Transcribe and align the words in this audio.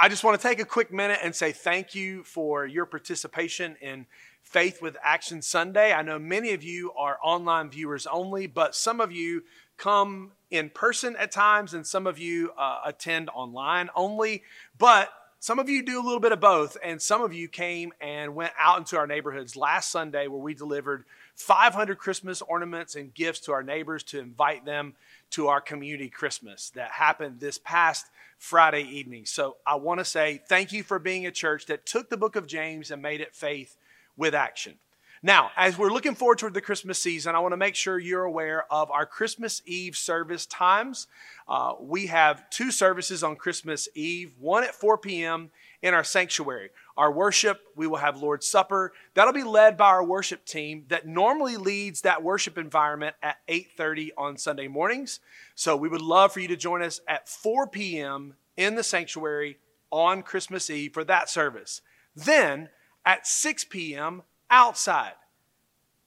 I 0.00 0.08
just 0.08 0.22
want 0.22 0.40
to 0.40 0.46
take 0.46 0.60
a 0.60 0.64
quick 0.64 0.92
minute 0.92 1.18
and 1.24 1.34
say 1.34 1.50
thank 1.50 1.92
you 1.92 2.22
for 2.22 2.64
your 2.64 2.86
participation 2.86 3.74
in 3.80 4.06
Faith 4.42 4.80
with 4.80 4.96
Action 5.02 5.42
Sunday. 5.42 5.92
I 5.92 6.02
know 6.02 6.20
many 6.20 6.52
of 6.52 6.62
you 6.62 6.92
are 6.96 7.18
online 7.20 7.68
viewers 7.68 8.06
only, 8.06 8.46
but 8.46 8.76
some 8.76 9.00
of 9.00 9.10
you 9.10 9.42
come 9.76 10.30
in 10.52 10.70
person 10.70 11.16
at 11.16 11.32
times 11.32 11.74
and 11.74 11.84
some 11.84 12.06
of 12.06 12.16
you 12.16 12.52
uh, 12.56 12.82
attend 12.86 13.28
online 13.34 13.90
only. 13.96 14.44
But 14.78 15.12
some 15.40 15.58
of 15.58 15.68
you 15.68 15.82
do 15.82 16.00
a 16.00 16.04
little 16.04 16.20
bit 16.20 16.30
of 16.30 16.38
both, 16.38 16.76
and 16.82 17.02
some 17.02 17.20
of 17.20 17.32
you 17.32 17.48
came 17.48 17.92
and 18.00 18.36
went 18.36 18.52
out 18.56 18.78
into 18.78 18.96
our 18.96 19.06
neighborhoods 19.08 19.56
last 19.56 19.90
Sunday 19.90 20.28
where 20.28 20.40
we 20.40 20.54
delivered 20.54 21.06
500 21.34 21.98
Christmas 21.98 22.40
ornaments 22.40 22.94
and 22.94 23.12
gifts 23.14 23.40
to 23.40 23.52
our 23.52 23.64
neighbors 23.64 24.04
to 24.04 24.20
invite 24.20 24.64
them 24.64 24.94
to 25.30 25.48
our 25.48 25.60
community 25.60 26.08
Christmas 26.08 26.70
that 26.70 26.90
happened 26.92 27.40
this 27.40 27.58
past 27.58 28.06
Friday 28.38 28.82
evening. 28.82 29.26
So 29.26 29.56
I 29.66 29.74
want 29.74 30.00
to 30.00 30.04
say 30.04 30.40
thank 30.48 30.72
you 30.72 30.82
for 30.82 30.98
being 30.98 31.26
a 31.26 31.30
church 31.30 31.66
that 31.66 31.86
took 31.86 32.08
the 32.08 32.16
book 32.16 32.36
of 32.36 32.46
James 32.46 32.90
and 32.90 33.02
made 33.02 33.20
it 33.20 33.34
faith 33.34 33.76
with 34.16 34.34
action. 34.34 34.74
Now, 35.22 35.50
as 35.56 35.76
we're 35.76 35.90
looking 35.90 36.14
forward 36.14 36.38
toward 36.38 36.54
the 36.54 36.60
Christmas 36.60 37.00
season, 37.00 37.34
I 37.34 37.40
want 37.40 37.52
to 37.52 37.56
make 37.56 37.74
sure 37.74 37.98
you're 37.98 38.22
aware 38.22 38.72
of 38.72 38.90
our 38.92 39.04
Christmas 39.04 39.62
Eve 39.66 39.96
service 39.96 40.46
times. 40.46 41.08
Uh, 41.48 41.74
we 41.80 42.06
have 42.06 42.48
two 42.50 42.70
services 42.70 43.24
on 43.24 43.34
Christmas 43.34 43.88
Eve, 43.96 44.32
one 44.38 44.62
at 44.62 44.76
4 44.76 44.96
p.m. 44.98 45.50
in 45.82 45.92
our 45.92 46.04
sanctuary. 46.04 46.70
Our 46.98 47.12
worship, 47.12 47.60
we 47.76 47.86
will 47.86 47.98
have 47.98 48.20
Lord's 48.20 48.48
Supper. 48.48 48.92
That'll 49.14 49.32
be 49.32 49.44
led 49.44 49.76
by 49.76 49.86
our 49.86 50.04
worship 50.04 50.44
team 50.44 50.84
that 50.88 51.06
normally 51.06 51.56
leads 51.56 52.00
that 52.00 52.24
worship 52.24 52.58
environment 52.58 53.14
at 53.22 53.38
8:30 53.46 54.10
on 54.18 54.36
Sunday 54.36 54.66
mornings. 54.66 55.20
So 55.54 55.76
we 55.76 55.88
would 55.88 56.02
love 56.02 56.32
for 56.32 56.40
you 56.40 56.48
to 56.48 56.56
join 56.56 56.82
us 56.82 57.00
at 57.06 57.28
4 57.28 57.68
p.m. 57.68 58.34
in 58.56 58.74
the 58.74 58.82
sanctuary 58.82 59.58
on 59.92 60.22
Christmas 60.24 60.70
Eve 60.70 60.92
for 60.92 61.04
that 61.04 61.30
service. 61.30 61.82
Then 62.16 62.68
at 63.06 63.28
6 63.28 63.66
p.m., 63.66 64.22
outside. 64.50 65.14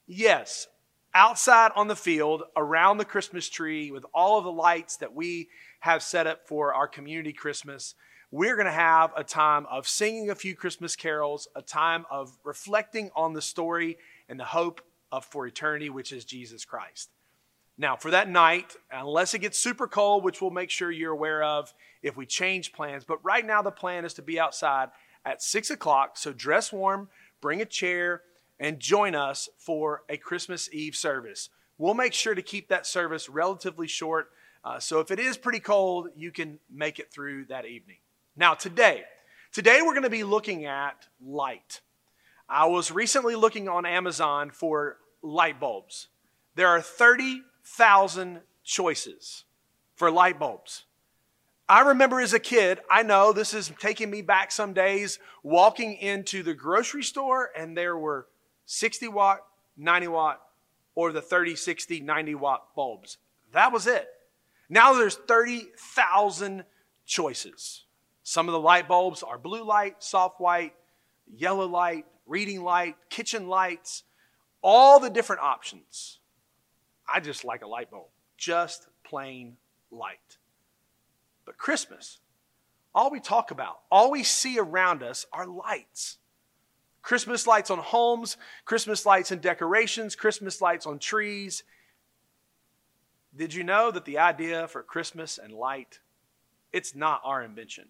Yes, 0.06 0.68
outside 1.14 1.72
on 1.78 1.88
the 1.88 1.96
field 1.96 2.44
around 2.58 2.98
the 2.98 3.06
Christmas 3.06 3.48
tree 3.48 3.92
with 3.92 4.06
all 4.14 4.38
of 4.38 4.44
the 4.44 4.52
lights 4.52 4.98
that 4.98 5.14
we 5.14 5.48
have 5.80 6.04
set 6.04 6.28
up 6.28 6.50
for 6.50 6.74
our 6.74 6.88
community 6.88 7.32
Christmas. 7.32 7.96
We're 8.34 8.56
going 8.56 8.66
to 8.66 8.72
have 8.72 9.12
a 9.18 9.26
time 9.26 9.66
of 9.70 9.86
singing 9.90 10.30
a 10.30 10.36
few 10.36 10.56
Christmas 10.56 10.96
carols, 10.96 11.50
a 11.54 11.62
time 11.62 12.06
of 12.10 12.38
reflecting 12.46 13.12
on 13.14 13.34
the 13.34 13.42
story 13.42 13.98
and 14.30 14.40
the 14.40 14.46
hope 14.46 14.80
of 15.12 15.26
for 15.26 15.46
eternity, 15.46 15.90
which 15.90 16.14
is 16.14 16.24
Jesus 16.24 16.64
Christ. 16.64 17.10
Now, 17.78 17.98
for 17.98 18.10
that 18.12 18.30
night, 18.30 18.78
unless 18.90 19.34
it 19.34 19.40
gets 19.40 19.60
super 19.60 19.86
cold, 19.86 20.24
which 20.24 20.42
we'll 20.42 20.50
make 20.50 20.70
sure 20.70 20.92
you're 20.92 21.12
aware 21.12 21.44
of 21.44 21.74
if 22.02 22.16
we 22.16 22.26
change 22.26 22.72
plans, 22.72 23.04
but 23.04 23.20
right 23.22 23.46
now 23.46 23.62
the 23.62 23.70
plan 23.70 24.06
is 24.06 24.14
to 24.14 24.22
be 24.22 24.40
outside 24.40 24.92
at 25.26 25.42
six 25.42 25.70
o'clock. 25.70 26.18
So 26.18 26.32
dress 26.32 26.72
warm, 26.72 27.10
bring 27.42 27.62
a 27.62 27.66
chair, 27.66 28.22
and 28.62 28.80
join 28.80 29.14
us 29.14 29.50
for 29.58 30.04
a 30.08 30.16
Christmas 30.16 30.70
Eve 30.72 30.96
service. 30.96 31.50
We'll 31.78 31.96
make 31.96 32.14
sure 32.14 32.36
to 32.36 32.42
keep 32.42 32.70
that 32.70 32.88
service 32.88 33.28
relatively 33.28 33.88
short. 33.88 34.30
Uh, 34.64 34.80
so 34.80 35.02
if 35.02 35.12
it 35.12 35.20
is 35.20 35.36
pretty 35.36 35.60
cold, 35.60 36.10
you 36.16 36.32
can 36.32 36.60
make 36.72 36.98
it 36.98 37.12
through 37.12 37.46
that 37.46 37.66
evening. 37.66 37.98
Now, 38.36 38.54
today, 38.54 39.04
today 39.52 39.82
we're 39.82 39.94
going 39.94 40.04
to 40.04 40.10
be 40.10 40.24
looking 40.24 40.66
at 40.66 41.08
light. 41.24 41.82
I 42.48 42.66
was 42.66 42.92
recently 42.92 43.36
looking 43.36 43.68
on 43.68 43.86
Amazon 43.86 44.52
for 44.52 44.98
light 45.22 45.60
bulbs. 45.60 46.08
There 46.56 46.68
are 46.68 46.82
30,000 46.82 48.42
choices 48.64 49.44
for 49.96 50.10
light 50.10 50.40
bulbs. 50.40 50.86
I 51.68 51.82
remember 51.82 52.22
as 52.22 52.34
a 52.34 52.40
kid, 52.40 52.80
I 52.90 53.04
know 53.04 53.34
this 53.34 53.54
is 53.54 53.72
taking 53.80 54.10
me 54.10 54.22
back 54.22 54.52
some 54.52 54.74
days, 54.74 55.20
walking 55.44 55.96
into 55.96 56.42
the 56.42 56.54
grocery 56.54 57.04
store 57.04 57.50
and 57.56 57.78
there 57.78 57.98
were 57.98 58.28
60 58.66 59.10
watt, 59.10 59.40
90 59.78 60.08
watt, 60.08 60.42
or 60.96 61.12
the 61.12 61.22
30, 61.22 61.56
60, 61.56 62.00
90 62.00 62.36
watt 62.36 62.76
bulbs. 62.76 63.18
That 63.52 63.74
was 63.74 63.88
it. 63.88 64.08
Now 64.70 64.94
there's 64.94 65.16
30,000 65.16 66.64
choices. 67.06 67.86
Some 68.32 68.48
of 68.48 68.54
the 68.54 68.62
light 68.62 68.88
bulbs 68.88 69.24
are 69.24 69.38
blue 69.38 69.66
light, 69.66 70.02
soft 70.02 70.40
white, 70.40 70.74
yellow 71.36 71.68
light, 71.68 72.06
reading 72.26 72.64
light, 72.64 72.96
kitchen 73.10 73.50
lights, 73.50 74.04
all 74.64 75.02
the 75.02 75.10
different 75.10 75.42
options. 75.42 76.20
I 77.14 77.20
just 77.20 77.44
like 77.44 77.62
a 77.62 77.68
light 77.68 77.92
bulb, 77.92 78.08
just 78.38 78.88
plain 79.04 79.58
light. 79.92 80.38
But 81.44 81.58
Christmas, 81.58 82.20
all 82.96 83.12
we 83.12 83.20
talk 83.20 83.52
about, 83.52 83.82
all 83.92 84.12
we 84.12 84.24
see 84.24 84.58
around 84.58 85.04
us 85.04 85.26
are 85.34 85.46
lights. 85.46 86.18
Christmas 87.02 87.46
lights 87.46 87.70
on 87.70 87.80
homes, 87.80 88.38
Christmas 88.64 89.06
lights 89.06 89.32
and 89.32 89.42
decorations, 89.42 90.16
Christmas 90.16 90.62
lights 90.62 90.86
on 90.86 91.00
trees. 91.00 91.64
Did 93.36 93.54
you 93.54 93.66
know 93.66 93.92
that 93.92 94.06
the 94.06 94.20
idea 94.20 94.70
for 94.70 94.84
Christmas 94.84 95.38
and 95.38 95.52
light, 95.52 96.00
it's 96.72 96.96
not 96.96 97.20
our 97.26 97.44
invention. 97.44 97.90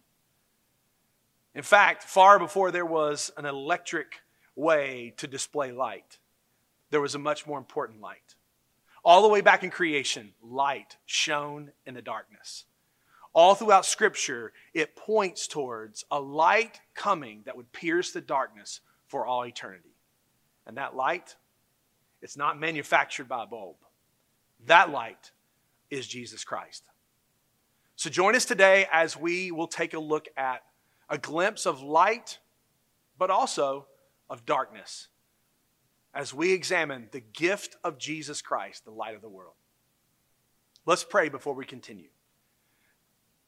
In 1.53 1.63
fact, 1.63 2.03
far 2.03 2.39
before 2.39 2.72
there 2.72 2.85
was 2.85 3.31
an 3.38 3.45
electric 3.45 4.22
way 4.56 5.13
to 5.17 5.28
display 5.28 5.72
light, 5.72 6.17
there 6.89 7.01
was 7.01 7.16
a 7.16 7.19
much 7.19 7.45
more 7.45 7.57
important 7.57 8.01
light. 8.01 8.35
All 9.03 9.22
the 9.22 9.28
way 9.28 9.41
back 9.41 9.63
in 9.63 9.69
creation, 9.69 10.34
light 10.41 10.97
shone 11.06 11.72
in 11.85 11.94
the 11.94 12.01
darkness. 12.01 12.66
All 13.34 13.56
throughout 13.56 13.85
Scripture, 13.85 14.51
it 14.73 14.95
points 14.95 15.47
towards 15.47 16.06
a 16.12 16.19
light 16.19 16.79
coming 16.94 17.41
that 17.45 17.56
would 17.56 17.72
pierce 17.72 18.12
the 18.12 18.22
darkness 18.22 18.81
for 19.07 19.25
all 19.25 19.45
eternity. 19.45 19.95
And 20.68 20.78
that 20.78 20.95
light, 20.95 21.35
it's 22.22 22.38
not 22.38 22.59
manufactured 22.59 23.28
by 23.28 23.44
a 23.44 23.47
bulb. 23.47 23.78
That 24.68 24.91
light 24.91 25.31
is 25.89 26.07
Jesus 26.07 26.44
Christ. 26.44 26.83
So 27.95 28.09
join 28.09 28.35
us 28.35 28.45
today 28.45 28.88
as 28.91 29.18
we 29.18 29.51
will 29.51 29.68
take 29.68 29.94
a 29.94 30.00
look 30.00 30.28
at 30.38 30.62
a 31.11 31.17
glimpse 31.17 31.66
of 31.66 31.83
light, 31.83 32.39
but 33.19 33.29
also 33.29 33.85
of 34.29 34.45
darkness, 34.45 35.09
as 36.13 36.33
we 36.33 36.53
examine 36.53 37.09
the 37.11 37.19
gift 37.19 37.75
of 37.83 37.99
Jesus 37.99 38.41
Christ, 38.41 38.85
the 38.85 38.91
light 38.91 39.13
of 39.13 39.21
the 39.21 39.29
world. 39.29 39.53
Let's 40.85 41.03
pray 41.03 41.27
before 41.27 41.53
we 41.53 41.66
continue. 41.66 42.07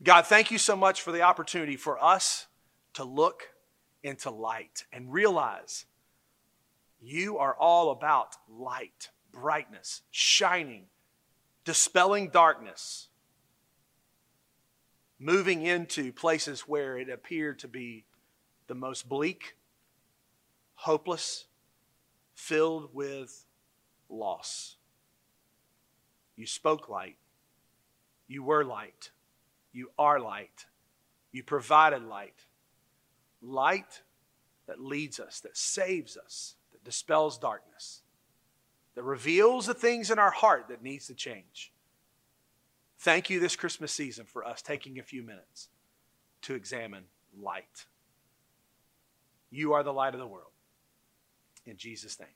God, 0.04 0.28
thank 0.28 0.52
you 0.52 0.58
so 0.58 0.76
much 0.76 1.02
for 1.02 1.14
the 1.14 1.22
opportunity 1.22 1.78
for 1.78 2.04
us 2.04 2.48
to 2.96 3.06
look 3.06 3.44
into 4.04 4.30
light 4.30 4.84
and 4.92 5.12
realize 5.12 5.86
you 7.02 7.38
are 7.38 7.56
all 7.56 7.92
about 7.92 8.36
light, 8.50 9.10
brightness, 9.32 10.02
shining, 10.12 10.88
dispelling 11.64 12.28
darkness, 12.30 13.08
moving 15.24 15.66
into 15.66 16.12
places 16.12 16.62
where 16.62 16.98
it 16.98 17.10
appeared 17.10 17.58
to 17.60 17.68
be 17.68 18.04
the 18.68 18.76
most 18.76 19.08
bleak, 19.08 19.56
hopeless, 20.76 21.46
filled 22.36 22.90
with 22.94 23.46
loss. 24.10 24.76
You 26.36 26.46
spoke 26.46 26.90
light. 26.90 27.16
You 28.28 28.44
were 28.44 28.66
light. 28.66 29.12
You 29.72 29.92
are 29.98 30.20
light. 30.20 30.66
You 31.32 31.44
provided 31.44 32.04
light. 32.04 32.46
Light 33.42 34.02
that 34.68 34.82
leads 34.82 35.20
us, 35.20 35.40
that 35.42 35.58
saves 35.58 36.18
us, 36.18 36.56
that 36.72 36.84
dispels 36.84 37.38
darkness, 37.38 38.02
that 38.96 39.04
reveals 39.04 39.68
the 39.68 39.74
things 39.74 40.12
in 40.12 40.20
our 40.20 40.32
heart 40.32 40.68
that 40.70 40.84
needs 40.84 41.08
to 41.08 41.14
change. 41.14 41.73
Thank 43.04 43.30
you 43.30 43.42
this 43.42 43.58
Christmas 43.58 43.92
season 43.92 44.24
for 44.24 44.46
us 44.46 44.62
taking 44.62 44.98
a 44.98 45.04
few 45.04 45.24
minutes 45.24 45.68
to 46.44 46.56
examine 46.56 47.04
light. 47.38 47.84
You 49.52 49.74
are 49.74 49.84
the 49.84 49.92
light 49.92 50.14
of 50.14 50.22
the 50.22 50.26
world. 50.26 50.54
In 51.66 51.76
Jesus' 51.76 52.18
name, 52.18 52.30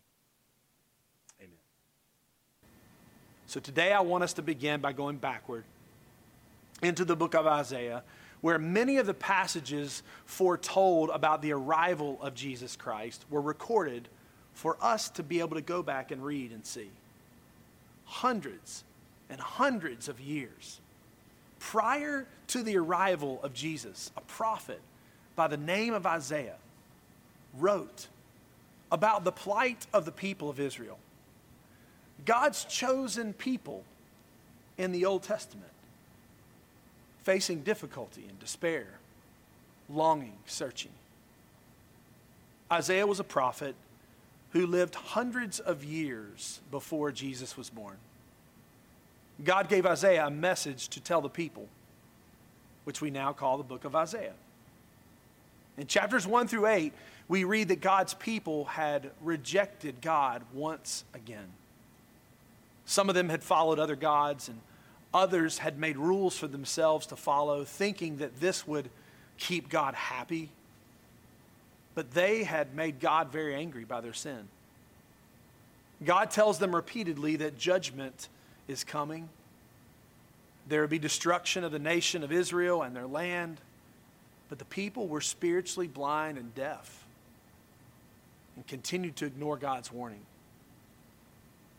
amen. 1.40 1.56
So 3.46 3.62
today 3.62 3.94
I 3.94 4.02
want 4.02 4.26
us 4.26 4.34
to 4.34 4.42
begin 4.42 4.82
by 4.82 4.92
going 4.92 5.16
backward 5.16 5.64
into 6.82 7.06
the 7.06 7.16
book 7.16 7.34
of 7.34 7.48
Isaiah, 7.48 8.04
where 8.42 8.60
many 8.60 8.98
of 8.98 9.06
the 9.06 9.14
passages 9.14 10.04
foretold 10.26 11.12
about 11.12 11.42
the 11.42 11.54
arrival 11.54 12.20
of 12.22 12.36
Jesus 12.36 12.76
Christ 12.76 13.24
were 13.30 13.40
recorded 13.40 14.10
for 14.54 14.76
us 14.82 15.08
to 15.12 15.24
be 15.24 15.40
able 15.40 15.56
to 15.56 15.62
go 15.62 15.82
back 15.82 16.12
and 16.12 16.22
read 16.22 16.52
and 16.52 16.66
see. 16.66 16.90
Hundreds 18.04 18.84
and 19.30 19.40
hundreds 19.40 20.08
of 20.08 20.20
years 20.20 20.80
prior 21.60 22.28
to 22.48 22.64
the 22.64 22.78
arrival 22.78 23.40
of 23.44 23.54
Jesus, 23.54 24.12
a 24.16 24.22
prophet 24.22 24.82
by 25.36 25.48
the 25.48 25.58
name 25.58 25.94
of 25.94 26.06
Isaiah 26.06 26.58
wrote 27.58 28.08
about 28.92 29.24
the 29.24 29.32
plight 29.32 29.86
of 29.94 30.06
the 30.06 30.12
people 30.12 30.50
of 30.50 30.60
Israel. 30.60 30.98
God's 32.26 32.66
chosen 32.66 33.34
people 33.34 33.84
in 34.78 34.92
the 34.92 35.06
Old 35.06 35.24
Testament 35.24 35.72
facing 37.24 37.62
difficulty 37.62 38.26
and 38.28 38.40
despair 38.40 38.88
longing, 39.90 40.34
searching. 40.46 40.92
Isaiah 42.72 43.08
was 43.08 43.20
a 43.20 43.24
prophet 43.24 43.76
who 44.52 44.66
lived 44.66 44.96
hundreds 44.96 45.60
of 45.60 45.84
years 45.84 46.60
before 46.72 47.12
Jesus 47.12 47.58
was 47.58 47.70
born. 47.70 47.98
God 49.44 49.70
gave 49.70 49.86
Isaiah 49.86 50.28
a 50.28 50.32
message 50.32 50.90
to 50.90 51.00
tell 51.00 51.22
the 51.22 51.30
people, 51.30 51.68
which 52.86 53.02
we 53.02 53.12
now 53.12 53.34
call 53.34 53.58
the 53.58 53.64
book 53.64 53.86
of 53.86 53.96
Isaiah. 53.96 54.34
In 55.78 55.86
chapters 55.86 56.26
1 56.26 56.48
through 56.48 56.68
8, 56.68 56.94
we 57.28 57.44
read 57.44 57.68
that 57.68 57.82
God's 57.82 58.14
people 58.16 58.66
had 58.66 59.12
rejected 59.22 60.02
God 60.02 60.42
once 60.54 61.04
again. 61.14 61.48
Some 62.86 63.10
of 63.10 63.16
them 63.16 63.30
had 63.30 63.44
followed 63.44 63.80
other 63.80 63.96
gods, 63.96 64.48
and 64.48 64.60
others 65.14 65.60
had 65.60 65.78
made 65.78 65.98
rules 65.98 66.38
for 66.38 66.48
themselves 66.48 67.06
to 67.08 67.16
follow, 67.16 67.64
thinking 67.64 68.18
that 68.18 68.40
this 68.40 68.66
would 68.66 68.90
keep 69.38 69.70
God 69.70 69.94
happy. 69.94 70.50
But 71.94 72.12
they 72.12 72.44
had 72.44 72.74
made 72.76 73.00
God 73.00 73.32
very 73.32 73.54
angry 73.56 73.84
by 73.84 74.02
their 74.02 74.14
sin. 74.14 74.48
God 76.04 76.32
tells 76.32 76.60
them 76.60 76.74
repeatedly 76.74 77.36
that 77.38 77.58
judgment 77.58 78.30
is 78.68 78.84
coming. 78.84 79.30
There 80.68 80.82
would 80.82 80.90
be 80.90 81.00
destruction 81.00 81.64
of 81.64 81.72
the 81.72 81.80
nation 81.80 82.24
of 82.24 82.32
Israel 82.32 82.82
and 82.82 82.96
their 82.96 83.08
land. 83.08 83.60
But 84.50 84.60
the 84.60 84.66
people 84.66 85.08
were 85.08 85.22
spiritually 85.22 85.88
blind 85.88 86.38
and 86.38 86.54
deaf 86.56 87.06
and 88.56 88.66
continued 88.66 89.16
to 89.18 89.26
ignore 89.26 89.58
God's 89.58 89.92
warning. 89.92 90.22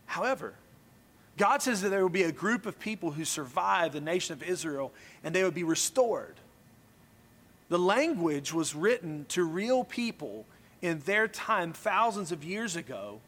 However, 0.05 0.53
God 1.37 1.61
says 1.61 1.81
that 1.81 1.89
there 1.89 2.01
will 2.01 2.09
be 2.09 2.23
a 2.23 2.31
group 2.31 2.65
of 2.65 2.79
people 2.79 3.11
who 3.11 3.25
survive 3.25 3.93
the 3.93 4.01
nation 4.01 4.33
of 4.33 4.43
Israel 4.43 4.91
and 5.23 5.33
they 5.33 5.43
would 5.43 5.53
be 5.53 5.63
restored. 5.63 6.35
The 7.69 7.79
language 7.79 8.53
was 8.53 8.75
written 8.75 9.25
to 9.29 9.43
real 9.43 9.83
people 9.83 10.45
in 10.81 10.99
their 10.99 11.27
time 11.27 11.73
thousands 11.73 12.31
of 12.31 12.43
years 12.43 12.75
ago, 12.75 13.19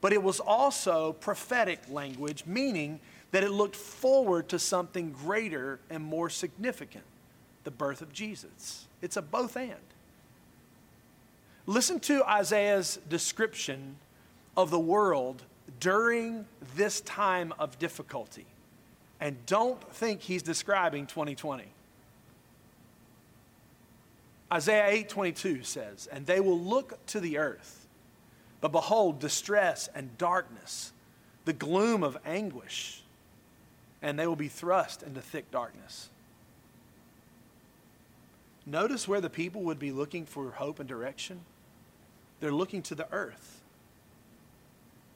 but 0.00 0.12
it 0.12 0.22
was 0.22 0.40
also 0.40 1.12
prophetic 1.14 1.80
language, 1.90 2.44
meaning 2.46 3.00
that 3.32 3.44
it 3.44 3.50
looked 3.50 3.76
forward 3.76 4.48
to 4.48 4.58
something 4.58 5.12
greater 5.12 5.78
and 5.88 6.02
more 6.02 6.30
significant 6.30 7.04
the 7.64 7.70
birth 7.70 8.00
of 8.00 8.12
Jesus. 8.12 8.86
It's 9.02 9.16
a 9.16 9.22
both 9.22 9.56
and. 9.56 9.76
Listen 11.66 12.00
to 12.00 12.24
Isaiah's 12.24 12.98
description 13.08 13.96
of 14.56 14.70
the 14.70 14.78
world 14.78 15.42
during 15.78 16.46
this 16.74 17.00
time 17.02 17.52
of 17.58 17.78
difficulty. 17.78 18.46
And 19.20 19.36
don't 19.46 19.80
think 19.92 20.22
he's 20.22 20.42
describing 20.42 21.06
2020. 21.06 21.64
Isaiah 24.52 24.88
8:22 24.88 25.62
says, 25.62 26.08
"And 26.08 26.26
they 26.26 26.40
will 26.40 26.58
look 26.58 27.04
to 27.06 27.20
the 27.20 27.38
earth, 27.38 27.79
but 28.60 28.72
behold 28.72 29.18
distress 29.18 29.88
and 29.94 30.16
darkness, 30.18 30.92
the 31.44 31.52
gloom 31.52 32.02
of 32.02 32.18
anguish, 32.24 33.02
and 34.02 34.18
they 34.18 34.26
will 34.26 34.36
be 34.36 34.48
thrust 34.48 35.02
into 35.02 35.20
thick 35.20 35.50
darkness." 35.50 36.08
Notice 38.66 39.08
where 39.08 39.20
the 39.20 39.30
people 39.30 39.62
would 39.62 39.78
be 39.78 39.90
looking 39.90 40.26
for 40.26 40.50
hope 40.52 40.78
and 40.78 40.88
direction. 40.88 41.40
They're 42.40 42.52
looking 42.52 42.82
to 42.84 42.94
the 42.94 43.10
earth. 43.12 43.60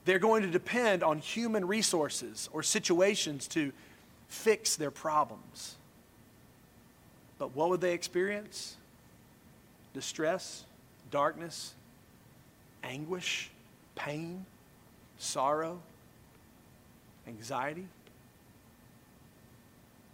They're 0.05 0.19
going 0.19 0.43
to 0.43 0.49
depend 0.49 1.03
on 1.03 1.19
human 1.19 1.65
resources 1.65 2.49
or 2.51 2.61
situations 2.63 3.47
to 3.49 3.71
fix 4.27 4.75
their 4.75 4.91
problems. 4.91 5.75
But 7.37 7.55
what 7.55 7.69
would 7.69 7.81
they 7.81 7.93
experience? 7.93 8.77
Distress, 9.93 10.65
darkness, 11.09 11.73
anguish, 12.85 13.49
pain, 13.95 14.45
sorrow, 15.17 15.79
anxiety. 17.27 17.87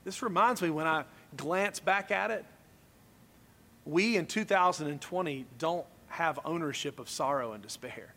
This 0.04 0.24
reminds 0.24 0.62
me 0.62 0.70
when 0.70 0.88
I 0.88 1.04
glance 1.38 1.80
back 1.80 2.10
at 2.10 2.32
it, 2.32 2.46
we 3.86 4.16
in 4.18 4.26
2020 4.26 5.46
don't 5.60 5.86
have 6.08 6.40
ownership 6.46 7.00
of 7.00 7.10
sorrow 7.10 7.54
and 7.54 7.62
despair. 7.62 8.14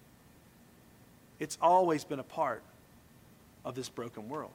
It's 1.39 1.59
always 1.61 2.05
been 2.05 2.21
a 2.21 2.25
part 2.25 2.63
of 3.65 3.75
this 3.75 3.89
broken 3.89 4.29
world. 4.29 4.53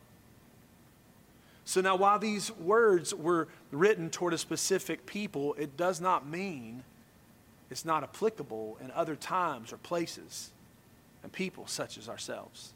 So 1.66 1.82
now, 1.82 1.96
while 1.96 2.18
these 2.18 2.52
words 2.52 3.14
were 3.14 3.48
written 3.72 4.10
toward 4.10 4.34
a 4.34 4.38
specific 4.40 5.06
people, 5.06 5.54
it 5.54 5.78
does 5.78 6.02
not 6.02 6.28
mean 6.28 6.84
it's 7.70 7.86
not 7.86 8.04
applicable 8.04 8.78
in 8.82 8.92
other 8.92 9.16
times 9.16 9.72
or 9.72 9.78
places 9.78 10.52
and 11.24 11.32
people 11.32 11.68
such 11.68 11.98
as 11.98 12.10
ourselves. 12.10 12.74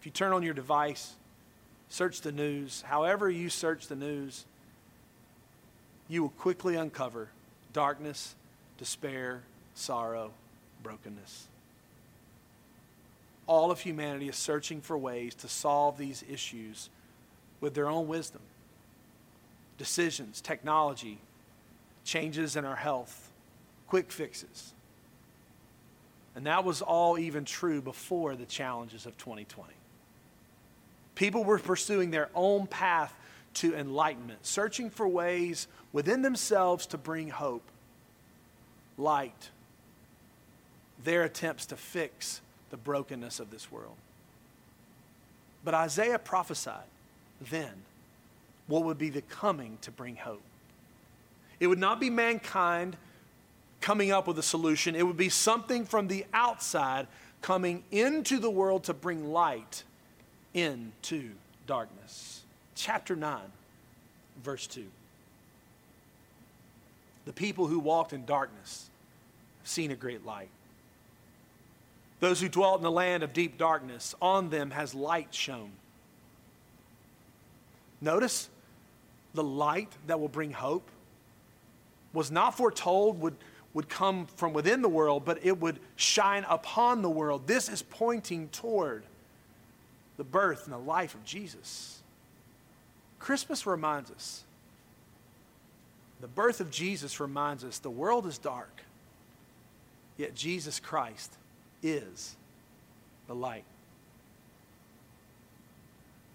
If 0.00 0.06
you 0.06 0.12
turn 0.12 0.32
on 0.32 0.42
your 0.42 0.54
device, 0.54 1.14
search 1.88 2.20
the 2.20 2.32
news, 2.32 2.82
however 2.82 3.30
you 3.30 3.48
search 3.48 3.86
the 3.86 3.96
news, 3.96 4.44
you 6.08 6.22
will 6.22 6.30
quickly 6.30 6.76
uncover 6.76 7.28
darkness, 7.72 8.34
despair, 8.78 9.42
sorrow, 9.74 10.32
brokenness. 10.82 11.48
All 13.46 13.70
of 13.70 13.80
humanity 13.80 14.28
is 14.28 14.36
searching 14.36 14.80
for 14.80 14.98
ways 14.98 15.34
to 15.36 15.48
solve 15.48 15.96
these 15.96 16.24
issues 16.30 16.90
with 17.60 17.74
their 17.74 17.88
own 17.88 18.06
wisdom. 18.06 18.42
Decisions, 19.78 20.40
technology, 20.40 21.18
changes 22.08 22.56
in 22.56 22.64
our 22.64 22.76
health, 22.76 23.30
quick 23.86 24.10
fixes. 24.10 24.72
And 26.34 26.46
that 26.46 26.64
was 26.64 26.80
all 26.80 27.18
even 27.18 27.44
true 27.44 27.82
before 27.82 28.34
the 28.34 28.46
challenges 28.46 29.04
of 29.04 29.16
2020. 29.18 29.70
People 31.14 31.44
were 31.44 31.58
pursuing 31.58 32.10
their 32.10 32.30
own 32.34 32.66
path 32.66 33.14
to 33.54 33.74
enlightenment, 33.74 34.46
searching 34.46 34.88
for 34.88 35.06
ways 35.06 35.68
within 35.92 36.22
themselves 36.22 36.86
to 36.86 36.96
bring 36.96 37.28
hope, 37.28 37.64
light, 38.96 39.50
their 41.04 41.24
attempts 41.24 41.66
to 41.66 41.76
fix 41.76 42.40
the 42.70 42.76
brokenness 42.78 43.38
of 43.38 43.50
this 43.50 43.70
world. 43.70 43.96
But 45.62 45.74
Isaiah 45.74 46.18
prophesied 46.18 46.88
then 47.50 47.82
what 48.66 48.84
would 48.84 48.98
be 48.98 49.10
the 49.10 49.22
coming 49.22 49.76
to 49.82 49.90
bring 49.90 50.16
hope. 50.16 50.42
It 51.60 51.66
would 51.66 51.78
not 51.78 52.00
be 52.00 52.10
mankind 52.10 52.96
coming 53.80 54.10
up 54.10 54.26
with 54.26 54.38
a 54.38 54.42
solution, 54.42 54.94
it 54.94 55.06
would 55.06 55.16
be 55.16 55.28
something 55.28 55.84
from 55.84 56.08
the 56.08 56.26
outside 56.34 57.06
coming 57.42 57.84
into 57.92 58.38
the 58.38 58.50
world 58.50 58.84
to 58.84 58.94
bring 58.94 59.32
light 59.32 59.84
into 60.52 61.30
darkness. 61.66 62.42
Chapter 62.74 63.14
9, 63.14 63.40
verse 64.42 64.66
2 64.66 64.84
the 67.28 67.34
people 67.34 67.66
who 67.66 67.78
walked 67.78 68.14
in 68.14 68.24
darkness 68.24 68.88
have 69.60 69.68
seen 69.68 69.90
a 69.90 69.94
great 69.94 70.24
light. 70.24 70.48
Those 72.20 72.40
who 72.40 72.48
dwelt 72.48 72.78
in 72.78 72.82
the 72.82 72.90
land 72.90 73.22
of 73.22 73.34
deep 73.34 73.58
darkness, 73.58 74.14
on 74.22 74.48
them 74.48 74.70
has 74.70 74.94
light 74.94 75.34
shone. 75.34 75.72
Notice 78.00 78.48
the 79.34 79.44
light 79.44 79.92
that 80.06 80.18
will 80.18 80.30
bring 80.30 80.52
hope 80.52 80.88
was 82.18 82.32
not 82.32 82.56
foretold 82.56 83.20
would, 83.20 83.36
would 83.74 83.88
come 83.88 84.26
from 84.34 84.52
within 84.52 84.82
the 84.82 84.88
world, 84.88 85.24
but 85.24 85.38
it 85.44 85.60
would 85.60 85.78
shine 85.94 86.44
upon 86.48 87.00
the 87.00 87.08
world. 87.08 87.46
This 87.46 87.68
is 87.68 87.80
pointing 87.80 88.48
toward 88.48 89.04
the 90.16 90.24
birth 90.24 90.64
and 90.64 90.74
the 90.74 90.78
life 90.78 91.14
of 91.14 91.24
Jesus. 91.24 92.02
Christmas 93.20 93.66
reminds 93.66 94.10
us 94.10 94.42
the 96.20 96.26
birth 96.26 96.58
of 96.58 96.72
Jesus 96.72 97.20
reminds 97.20 97.62
us 97.62 97.78
the 97.78 97.88
world 97.88 98.26
is 98.26 98.36
dark, 98.36 98.82
yet 100.16 100.34
Jesus 100.34 100.80
Christ 100.80 101.32
is 101.84 102.34
the 103.28 103.34
light. 103.36 103.62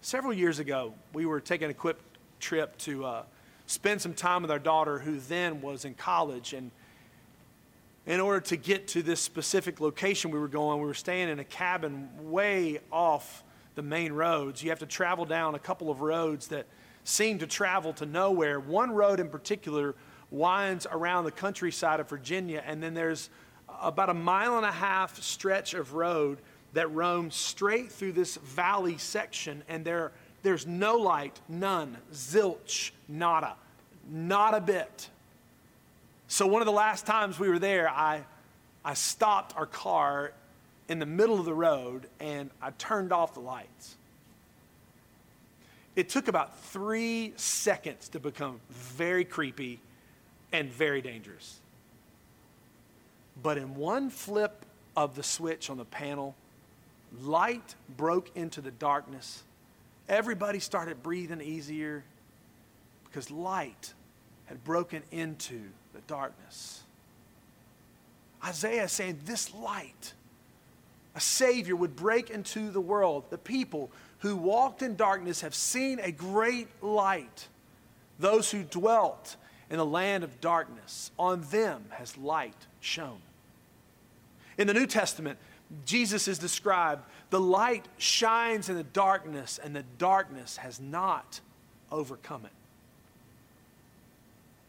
Several 0.00 0.32
years 0.32 0.58
ago, 0.60 0.94
we 1.12 1.26
were 1.26 1.40
taking 1.40 1.68
a 1.68 1.74
quick 1.74 1.98
trip 2.40 2.78
to 2.78 3.04
uh, 3.04 3.22
spend 3.66 4.00
some 4.00 4.14
time 4.14 4.42
with 4.42 4.50
our 4.50 4.58
daughter, 4.58 4.98
who 4.98 5.18
then 5.20 5.60
was 5.60 5.84
in 5.84 5.94
college. 5.94 6.52
And 6.52 6.70
in 8.06 8.20
order 8.20 8.40
to 8.40 8.56
get 8.56 8.88
to 8.88 9.02
this 9.02 9.20
specific 9.20 9.80
location 9.80 10.30
we 10.30 10.38
were 10.38 10.48
going, 10.48 10.80
we 10.80 10.86
were 10.86 10.94
staying 10.94 11.28
in 11.28 11.38
a 11.38 11.44
cabin 11.44 12.08
way 12.30 12.80
off 12.92 13.42
the 13.74 13.82
main 13.82 14.12
roads. 14.12 14.62
You 14.62 14.70
have 14.70 14.78
to 14.80 14.86
travel 14.86 15.24
down 15.24 15.54
a 15.54 15.58
couple 15.58 15.90
of 15.90 16.00
roads 16.00 16.48
that 16.48 16.66
seem 17.04 17.38
to 17.38 17.46
travel 17.46 17.92
to 17.94 18.06
nowhere. 18.06 18.60
One 18.60 18.90
road 18.90 19.20
in 19.20 19.28
particular 19.28 19.94
winds 20.30 20.86
around 20.90 21.24
the 21.24 21.30
countryside 21.30 22.00
of 22.00 22.08
Virginia, 22.08 22.62
and 22.66 22.82
then 22.82 22.94
there's 22.94 23.30
about 23.80 24.10
a 24.10 24.14
mile 24.14 24.56
and 24.56 24.66
a 24.66 24.72
half 24.72 25.20
stretch 25.22 25.74
of 25.74 25.94
road 25.94 26.38
that 26.72 26.90
roams 26.92 27.34
straight 27.34 27.90
through 27.90 28.12
this 28.12 28.36
valley 28.36 28.98
section, 28.98 29.62
and 29.68 29.84
there, 29.84 30.12
there's 30.44 30.66
no 30.66 30.96
light, 30.96 31.40
none, 31.48 31.96
zilch, 32.12 32.92
nada, 33.08 33.56
not 34.08 34.54
a 34.54 34.60
bit. 34.60 35.08
So, 36.28 36.46
one 36.46 36.62
of 36.62 36.66
the 36.66 36.72
last 36.72 37.06
times 37.06 37.40
we 37.40 37.48
were 37.48 37.58
there, 37.58 37.88
I, 37.88 38.24
I 38.84 38.94
stopped 38.94 39.56
our 39.56 39.66
car 39.66 40.32
in 40.88 40.98
the 40.98 41.06
middle 41.06 41.38
of 41.38 41.46
the 41.46 41.54
road 41.54 42.06
and 42.20 42.50
I 42.60 42.70
turned 42.72 43.12
off 43.12 43.34
the 43.34 43.40
lights. 43.40 43.96
It 45.96 46.10
took 46.10 46.28
about 46.28 46.58
three 46.58 47.32
seconds 47.36 48.08
to 48.10 48.20
become 48.20 48.60
very 48.70 49.24
creepy 49.24 49.80
and 50.52 50.70
very 50.70 51.00
dangerous. 51.00 51.58
But 53.42 53.58
in 53.58 53.76
one 53.76 54.10
flip 54.10 54.66
of 54.96 55.14
the 55.14 55.22
switch 55.22 55.70
on 55.70 55.78
the 55.78 55.84
panel, 55.84 56.34
light 57.22 57.74
broke 57.96 58.30
into 58.36 58.60
the 58.60 58.70
darkness. 58.72 59.42
Everybody 60.08 60.58
started 60.58 61.02
breathing 61.02 61.40
easier 61.40 62.04
because 63.04 63.30
light 63.30 63.94
had 64.46 64.62
broken 64.64 65.02
into 65.10 65.60
the 65.94 66.00
darkness. 66.06 66.82
Isaiah 68.44 68.84
is 68.84 68.92
saying 68.92 69.20
this 69.24 69.54
light, 69.54 70.12
a 71.14 71.20
Savior, 71.20 71.74
would 71.76 71.96
break 71.96 72.28
into 72.28 72.70
the 72.70 72.80
world. 72.80 73.24
The 73.30 73.38
people 73.38 73.90
who 74.18 74.36
walked 74.36 74.82
in 74.82 74.96
darkness 74.96 75.40
have 75.40 75.54
seen 75.54 75.98
a 76.00 76.12
great 76.12 76.68
light. 76.82 77.48
Those 78.18 78.50
who 78.50 78.62
dwelt 78.62 79.36
in 79.70 79.78
the 79.78 79.86
land 79.86 80.24
of 80.24 80.40
darkness, 80.40 81.10
on 81.18 81.40
them 81.50 81.86
has 81.90 82.18
light 82.18 82.66
shone. 82.80 83.20
In 84.58 84.66
the 84.66 84.74
New 84.74 84.86
Testament, 84.86 85.38
Jesus 85.86 86.28
is 86.28 86.38
described 86.38 87.02
the 87.30 87.40
light 87.40 87.86
shines 87.98 88.68
in 88.68 88.76
the 88.76 88.84
darkness, 88.84 89.58
and 89.62 89.74
the 89.74 89.84
darkness 89.98 90.56
has 90.58 90.80
not 90.80 91.40
overcome 91.90 92.44
it. 92.44 92.52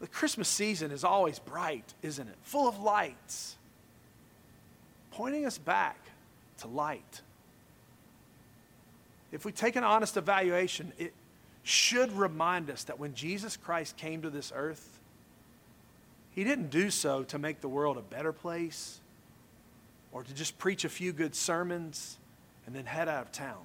The 0.00 0.06
Christmas 0.06 0.48
season 0.48 0.90
is 0.90 1.04
always 1.04 1.38
bright, 1.38 1.94
isn't 2.02 2.26
it? 2.26 2.34
Full 2.42 2.68
of 2.68 2.80
lights, 2.80 3.56
pointing 5.10 5.46
us 5.46 5.58
back 5.58 5.98
to 6.58 6.68
light. 6.68 7.22
If 9.32 9.44
we 9.44 9.52
take 9.52 9.76
an 9.76 9.84
honest 9.84 10.16
evaluation, 10.16 10.92
it 10.98 11.12
should 11.62 12.12
remind 12.12 12.70
us 12.70 12.84
that 12.84 12.98
when 12.98 13.14
Jesus 13.14 13.56
Christ 13.56 13.96
came 13.96 14.22
to 14.22 14.30
this 14.30 14.52
earth, 14.54 15.00
he 16.30 16.44
didn't 16.44 16.70
do 16.70 16.90
so 16.90 17.22
to 17.24 17.38
make 17.38 17.60
the 17.60 17.68
world 17.68 17.96
a 17.96 18.02
better 18.02 18.32
place 18.32 19.00
or 20.12 20.22
to 20.22 20.34
just 20.34 20.58
preach 20.58 20.84
a 20.84 20.88
few 20.88 21.12
good 21.12 21.34
sermons 21.34 22.18
and 22.66 22.74
then 22.74 22.84
head 22.84 23.08
out 23.08 23.22
of 23.22 23.32
town. 23.32 23.62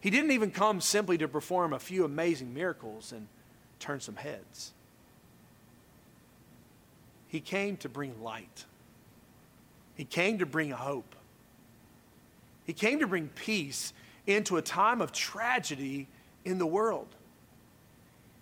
He 0.00 0.10
didn't 0.10 0.30
even 0.30 0.50
come 0.50 0.80
simply 0.80 1.18
to 1.18 1.26
perform 1.26 1.72
a 1.72 1.78
few 1.78 2.04
amazing 2.04 2.54
miracles 2.54 3.12
and 3.12 3.26
turn 3.80 4.00
some 4.00 4.16
heads. 4.16 4.72
He 7.28 7.40
came 7.40 7.76
to 7.78 7.88
bring 7.88 8.22
light. 8.22 8.66
He 9.96 10.04
came 10.04 10.38
to 10.38 10.46
bring 10.46 10.70
hope. 10.70 11.16
He 12.64 12.72
came 12.72 13.00
to 13.00 13.06
bring 13.06 13.28
peace 13.28 13.92
into 14.26 14.56
a 14.56 14.62
time 14.62 15.00
of 15.00 15.12
tragedy 15.12 16.08
in 16.44 16.58
the 16.58 16.66
world. 16.66 17.08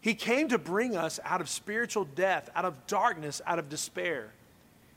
He 0.00 0.14
came 0.14 0.49
to 0.49 0.59
bring 0.59 0.97
us 0.97 1.18
out 1.25 1.40
of 1.40 1.49
spiritual 1.49 2.04
death, 2.04 2.50
out 2.54 2.64
of 2.64 2.87
darkness, 2.87 3.40
out 3.47 3.59
of 3.59 3.68
despair. 3.68 4.33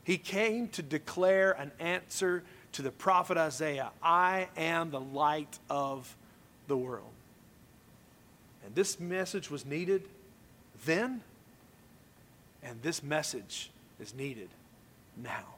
He 0.04 0.18
came 0.18 0.68
to 0.68 0.82
declare 0.82 1.52
an 1.52 1.72
answer 1.78 2.42
to 2.72 2.82
the 2.82 2.90
prophet 2.90 3.36
Isaiah 3.36 3.90
I 4.02 4.48
am 4.56 4.90
the 4.90 5.00
light 5.00 5.58
of 5.68 6.14
the 6.66 6.76
world. 6.76 7.10
And 8.64 8.74
this 8.74 9.00
message 9.00 9.50
was 9.50 9.64
needed 9.64 10.02
then, 10.84 11.22
and 12.62 12.80
this 12.82 13.02
message 13.02 13.70
is 13.98 14.14
needed 14.14 14.50
now. 15.16 15.54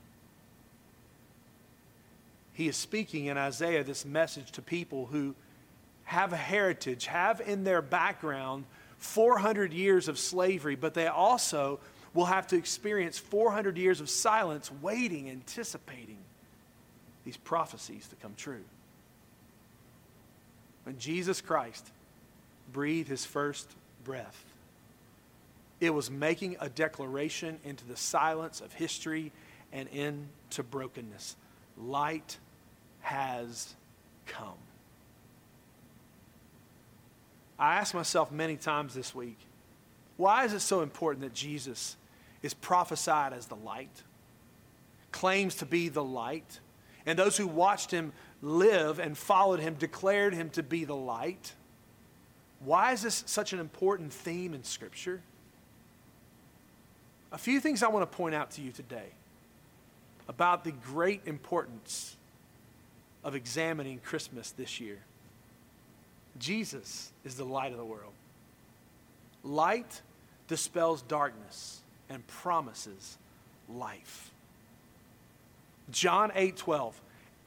He 2.53 2.69
is 2.69 2.77
speaking 2.77 3.27
in 3.27 3.37
Isaiah 3.39 3.83
this 3.83 4.05
message 4.05 4.53
to 4.53 4.63
people 4.63 5.07
who 5.07 5.35
have 6.05 6.33
a 6.33 6.37
heritage, 6.37 7.07
have 7.07 7.41
in 7.41 7.65
their 7.65 7.83
background 7.83 8.65
400 8.99 9.73
years 9.73 10.09
of 10.09 10.19
slavery, 10.19 10.77
but 10.77 10.95
they 10.95 11.07
also 11.07 11.81
will 12.13 12.27
have 12.27 12.47
to 12.49 12.57
experience 12.57 13.19
400 13.19 13.79
years 13.79 14.01
of 14.01 14.11
silence, 14.11 14.71
waiting, 14.83 15.31
anticipating 15.31 16.19
these 17.25 17.37
prophecies 17.37 18.07
to 18.09 18.17
come 18.17 18.35
true. 18.37 18.65
When 20.85 20.99
Jesus 20.99 21.41
Christ 21.41 21.91
breathed 22.73 23.09
his 23.09 23.25
first 23.25 23.71
breath, 24.05 24.45
it 25.81 25.91
was 25.91 26.11
making 26.11 26.57
a 26.61 26.69
declaration 26.69 27.59
into 27.65 27.87
the 27.87 27.97
silence 27.97 28.61
of 28.61 28.73
history 28.73 29.33
and 29.73 29.89
into 29.89 30.63
brokenness. 30.63 31.37
Light 31.79 32.37
has 33.01 33.75
come. 34.27 34.59
I 37.59 37.77
asked 37.77 37.95
myself 37.95 38.33
many 38.33 38.57
times 38.57 38.95
this 38.95 39.15
week 39.15 39.39
why 40.21 40.45
is 40.45 40.53
it 40.53 40.61
so 40.61 40.83
important 40.83 41.23
that 41.23 41.33
Jesus 41.33 41.97
is 42.43 42.53
prophesied 42.53 43.33
as 43.33 43.47
the 43.47 43.57
light, 43.57 44.03
claims 45.13 45.55
to 45.57 45.65
be 45.67 45.89
the 45.89 46.05
light, 46.05 46.61
and 47.07 47.19
those 47.19 47.37
who 47.37 47.47
watched 47.47 47.91
him 47.91 48.13
live 48.43 48.99
and 48.99 49.17
followed 49.17 49.61
him 49.61 49.75
declared 49.75 50.35
him 50.35 50.51
to 50.51 50.63
be 50.63 50.85
the 50.85 50.97
light? 50.97 51.55
Why 52.65 52.93
is 52.93 53.03
this 53.03 53.25
such 53.27 53.53
an 53.53 53.59
important 53.59 54.13
theme 54.13 54.55
in 54.55 54.65
Scripture? 54.65 55.23
A 57.33 57.39
few 57.39 57.61
things 57.61 57.83
I 57.83 57.89
want 57.89 58.11
to 58.11 58.17
point 58.17 58.35
out 58.35 58.51
to 58.53 58.63
you 58.63 58.73
today 58.73 59.09
about 60.29 60.65
the 60.65 60.73
great 60.73 61.23
importance 61.27 62.17
of 63.25 63.35
examining 63.35 63.99
Christmas 63.99 64.51
this 64.53 64.81
year. 64.81 64.99
Jesus 66.39 67.13
is 67.25 67.35
the 67.35 67.45
light 67.45 67.73
of 67.73 67.79
the 67.79 67.85
world. 67.85 68.13
Light 69.43 70.03
dispels 70.49 71.03
darkness 71.03 71.81
and 72.09 72.27
promises 72.27 73.19
life. 73.69 74.31
John 75.91 76.33
8 76.35 76.57
12. 76.57 77.01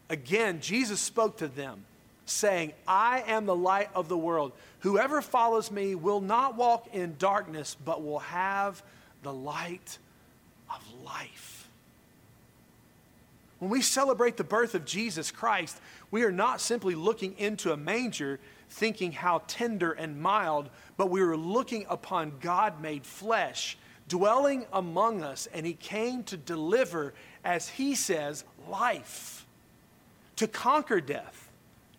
Again, 0.09 0.59
Jesus 0.61 0.99
spoke 0.99 1.37
to 1.37 1.47
them, 1.47 1.85
saying, 2.25 2.73
I 2.87 3.23
am 3.27 3.45
the 3.45 3.55
light 3.55 3.89
of 3.95 4.09
the 4.09 4.17
world. 4.17 4.51
Whoever 4.79 5.21
follows 5.21 5.71
me 5.71 5.95
will 5.95 6.21
not 6.21 6.55
walk 6.55 6.93
in 6.93 7.15
darkness, 7.17 7.75
but 7.83 8.03
will 8.03 8.19
have 8.19 8.83
the 9.23 9.33
light 9.33 9.97
of 10.69 10.83
life. 11.03 11.69
When 13.59 13.71
we 13.71 13.81
celebrate 13.81 14.35
the 14.35 14.43
birth 14.43 14.75
of 14.75 14.83
Jesus 14.83 15.31
Christ, 15.31 15.79
we 16.11 16.23
are 16.23 16.31
not 16.31 16.59
simply 16.59 16.95
looking 16.95 17.33
into 17.37 17.71
a 17.71 17.77
manger 17.77 18.39
thinking 18.69 19.11
how 19.11 19.41
tender 19.47 19.91
and 19.91 20.21
mild, 20.21 20.69
but 20.97 21.09
we 21.09 21.21
are 21.21 21.37
looking 21.37 21.85
upon 21.89 22.33
God 22.41 22.81
made 22.81 23.05
flesh 23.05 23.77
dwelling 24.07 24.65
among 24.71 25.23
us, 25.23 25.47
and 25.53 25.65
He 25.65 25.73
came 25.73 26.23
to 26.23 26.37
deliver, 26.37 27.13
as 27.43 27.69
He 27.69 27.95
says, 27.95 28.43
life, 28.69 29.45
to 30.35 30.47
conquer 30.47 31.01
death, 31.01 31.49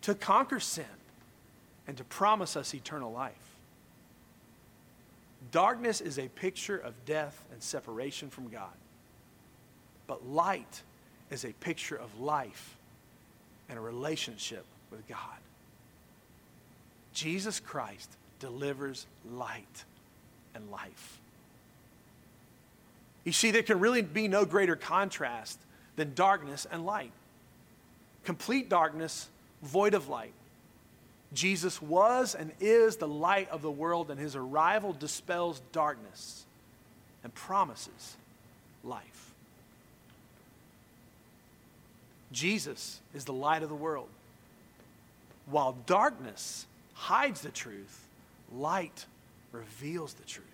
to 0.03 0.15
conquer 0.15 0.61
sin, 0.61 0.85
and 1.87 1.97
to 1.97 2.05
promise 2.05 2.57
us 2.57 2.75
eternal 2.75 3.13
life. 3.13 3.35
Darkness 5.53 6.01
is 6.01 6.19
a 6.19 6.29
picture 6.29 6.79
of 6.79 6.95
death 7.05 7.45
and 7.53 7.63
separation 7.63 8.31
from 8.31 8.49
God. 8.49 8.73
But 10.07 10.27
light 10.27 10.83
is 11.31 11.45
a 11.45 11.53
picture 11.53 11.97
of 11.97 12.21
life 12.21 12.77
and 13.69 13.79
a 13.79 13.81
relationship 13.81 14.65
with 14.91 15.07
God. 15.09 15.19
Jesus 17.13 17.61
Christ 17.61 18.11
delivers 18.41 19.07
light 19.31 19.85
and 20.55 20.71
life. 20.71 21.21
You 23.25 23.33
see, 23.33 23.51
there 23.51 23.63
can 23.63 23.81
really 23.81 24.03
be 24.03 24.29
no 24.29 24.45
greater 24.45 24.77
contrast 24.77 25.59
than 25.97 26.15
darkness 26.15 26.67
and 26.71 26.85
light. 26.85 27.13
Complete 28.25 28.69
darkness, 28.69 29.29
void 29.63 29.95
of 29.95 30.09
light. 30.09 30.33
Jesus 31.33 31.83
was 31.83 32.35
and 32.35 32.53
is 32.61 32.97
the 32.97 33.09
light 33.09 33.51
of 33.51 33.63
the 33.63 33.71
world, 33.71 34.11
and 34.11 34.21
his 34.21 34.37
arrival 34.37 34.93
dispels 34.93 35.61
darkness 35.73 36.45
and 37.23 37.35
promises 37.35 38.17
life. 38.85 39.33
Jesus 42.31 43.01
is 43.15 43.25
the 43.25 43.33
light 43.33 43.63
of 43.63 43.69
the 43.69 43.75
world. 43.75 44.09
While 45.47 45.77
darkness 45.87 46.67
hides 46.95 47.41
the 47.41 47.51
truth, 47.51 48.07
light 48.55 49.07
reveals 49.53 50.15
the 50.15 50.25
truth. 50.25 50.54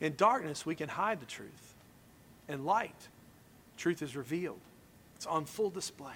In 0.00 0.14
darkness, 0.16 0.66
we 0.66 0.74
can 0.74 0.88
hide 0.88 1.20
the 1.20 1.26
truth. 1.26 1.74
In 2.48 2.64
light, 2.64 3.08
truth 3.76 4.02
is 4.02 4.16
revealed, 4.16 4.60
it's 5.16 5.26
on 5.26 5.44
full 5.44 5.70
display. 5.70 6.12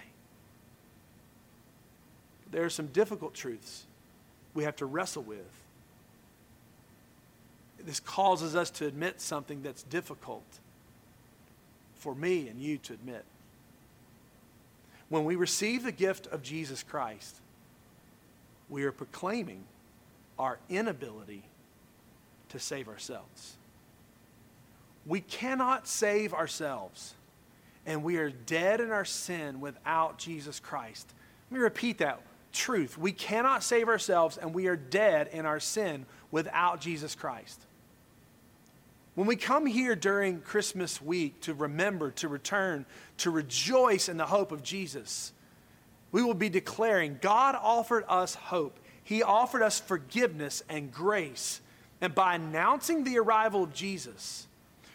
There 2.51 2.65
are 2.65 2.71
some 2.71 2.89
difficult 2.89 3.35
truths 3.35 3.85
we 4.55 4.65
have 4.65 4.77
to 4.77 4.87
wrestle 4.87 5.23
with. 5.23 5.39
This 7.85 8.01
causes 8.01 8.57
us 8.57 8.71
to 8.73 8.87
admit 8.87 9.21
something 9.21 9.63
that's 9.63 9.83
difficult 9.85 10.45
for 11.95 12.15
me 12.15 12.49
and 12.49 12.61
you 12.61 12.79
to 12.79 12.93
admit. 12.93 13.25
When 15.09 15.25
we 15.25 15.37
receive 15.37 15.85
the 15.85 15.93
gift 15.93 16.27
of 16.27 16.43
Jesus 16.43 16.83
Christ, 16.83 17.37
we 18.69 18.85
are 18.85 18.93
proclaiming 18.93 19.65
our 20.39 20.59
inability 20.69 21.43
to 22.51 22.59
save 22.59 22.89
ourselves. 22.89 23.57
We 25.11 25.21
cannot 25.21 25.88
save 25.88 26.33
ourselves, 26.33 27.14
and 27.85 28.05
we 28.05 28.19
are 28.19 28.31
dead 28.31 28.81
in 28.81 28.93
our 28.93 29.05
sin 29.05 29.61
without 29.61 30.19
Jesus 30.19 30.61
Christ. 30.61 31.12
Let 31.50 31.59
me 31.59 31.64
repeat 31.64 31.99
that 31.99 32.21
truth. 32.52 32.97
We 32.97 33.11
cannot 33.11 33.64
save 33.64 33.88
ourselves, 33.88 34.37
and 34.37 34.55
we 34.55 34.69
are 34.69 34.76
dead 34.76 35.29
in 35.33 35.47
our 35.47 35.59
sin 35.59 36.07
without 36.31 36.81
Jesus 36.81 37.17
Christ. 37.17 37.61
When 39.17 39.26
we 39.26 39.35
come 39.35 39.67
here 39.67 39.97
during 39.97 40.43
Christmas 40.43 41.02
week 41.02 41.40
to 41.40 41.55
remember, 41.55 42.12
to 42.12 42.29
return, 42.29 42.87
to 43.17 43.33
rejoice 43.33 44.09
in 44.09 44.17
the 44.17 44.26
hope 44.26 44.52
of 44.52 44.62
Jesus, 44.62 45.33
we 46.12 46.23
will 46.23 46.35
be 46.35 46.49
declaring 46.49 47.19
God 47.21 47.57
offered 47.61 48.05
us 48.09 48.37
hope. 48.37 48.79
He 49.02 49.25
offered 49.25 49.62
us 49.62 49.81
forgiveness 49.81 50.62
and 50.69 50.93
grace. 50.93 51.61
And 52.00 52.14
by 52.14 52.37
announcing 52.37 53.02
the 53.02 53.19
arrival 53.19 53.64
of 53.64 53.75
Jesus, 53.75 54.47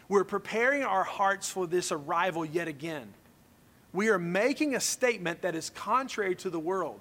we're 0.08 0.24
preparing 0.24 0.82
our 0.84 1.04
hearts 1.04 1.48
for 1.48 1.66
this 1.66 1.90
arrival 1.90 2.44
yet 2.44 2.68
again. 2.68 3.12
We 3.92 4.08
are 4.08 4.18
making 4.18 4.74
a 4.74 4.80
statement 4.80 5.42
that 5.42 5.54
is 5.54 5.70
contrary 5.70 6.34
to 6.36 6.50
the 6.50 6.60
world. 6.60 7.00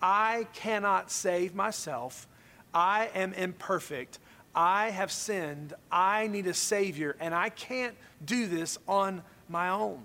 I 0.00 0.46
cannot 0.54 1.10
save 1.10 1.54
myself. 1.54 2.26
I 2.72 3.10
am 3.14 3.32
imperfect. 3.34 4.18
I 4.54 4.90
have 4.90 5.12
sinned. 5.12 5.74
I 5.90 6.26
need 6.26 6.46
a 6.46 6.54
Savior, 6.54 7.16
and 7.20 7.34
I 7.34 7.50
can't 7.50 7.94
do 8.24 8.46
this 8.46 8.78
on 8.88 9.22
my 9.48 9.68
own. 9.68 10.02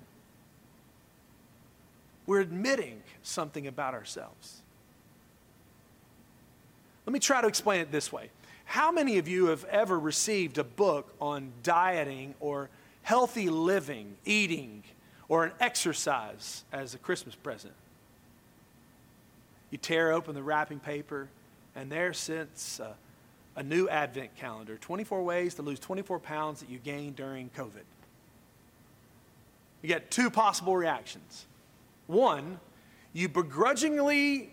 We're 2.26 2.42
admitting 2.42 3.02
something 3.24 3.66
about 3.66 3.94
ourselves. 3.94 4.62
Let 7.06 7.14
me 7.14 7.20
try 7.20 7.42
to 7.42 7.48
explain 7.48 7.82
it 7.82 7.92
this 7.92 8.12
way. 8.12 8.30
How 8.70 8.92
many 8.92 9.18
of 9.18 9.28
you 9.28 9.48
have 9.48 9.64
ever 9.66 9.98
received 9.98 10.60
a 10.60 10.64
book 10.64 11.12
on 11.20 11.52
dieting 11.64 12.36
or 12.40 12.70
healthy 13.02 13.50
living, 13.50 14.16
eating, 14.26 14.84
or 15.28 15.44
an 15.46 15.54
exercise 15.60 16.64
as 16.72 16.94
a 16.94 17.00
Christmas 17.00 17.34
present? 17.34 17.74
You 19.72 19.80
tear 19.80 20.12
open 20.12 20.36
the 20.36 20.44
wrapping 20.44 20.80
paper, 20.80 21.30
and 21.76 21.92
there 21.92 22.14
sits 22.14 22.80
a, 22.80 22.94
a 23.56 23.64
new 23.64 23.90
Advent 23.90 24.36
calendar 24.36 24.78
24 24.78 25.24
ways 25.24 25.56
to 25.56 25.64
lose 25.64 25.80
24 25.80 26.20
pounds 26.20 26.60
that 26.60 26.70
you 26.70 26.78
gained 26.78 27.16
during 27.16 27.50
COVID. 27.58 27.86
You 29.82 29.88
get 29.88 30.12
two 30.12 30.30
possible 30.30 30.78
reactions. 30.78 31.48
One, 32.06 32.60
you 33.14 33.30
begrudgingly 33.30 34.52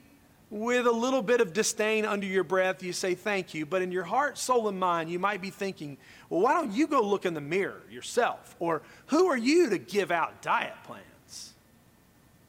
with 0.51 0.87
a 0.87 0.93
little 0.93 1.23
bit 1.23 1.41
of 1.41 1.53
disdain 1.53 2.05
under 2.05 2.27
your 2.27 2.45
breath, 2.45 2.83
you 2.83 2.93
say 2.93 3.15
thank 3.15 3.53
you. 3.53 3.67
But 3.67 3.83
in 3.83 3.91
your 3.91 4.05
heart, 4.05 4.39
soul, 4.39 4.69
and 4.69 4.79
mind, 4.79 5.11
you 5.11 5.19
might 5.19 5.43
be 5.43 5.51
thinking, 5.51 5.97
well, 6.29 6.41
why 6.41 6.55
don't 6.55 6.73
you 6.73 6.87
go 6.87 7.01
look 7.01 7.27
in 7.27 7.35
the 7.35 7.41
mirror 7.41 7.83
yourself? 7.91 8.55
Or 8.61 8.83
who 9.07 9.27
are 9.27 9.37
you 9.37 9.71
to 9.71 9.79
give 9.79 10.11
out 10.11 10.43
diet 10.43 10.77
plans? 10.85 11.55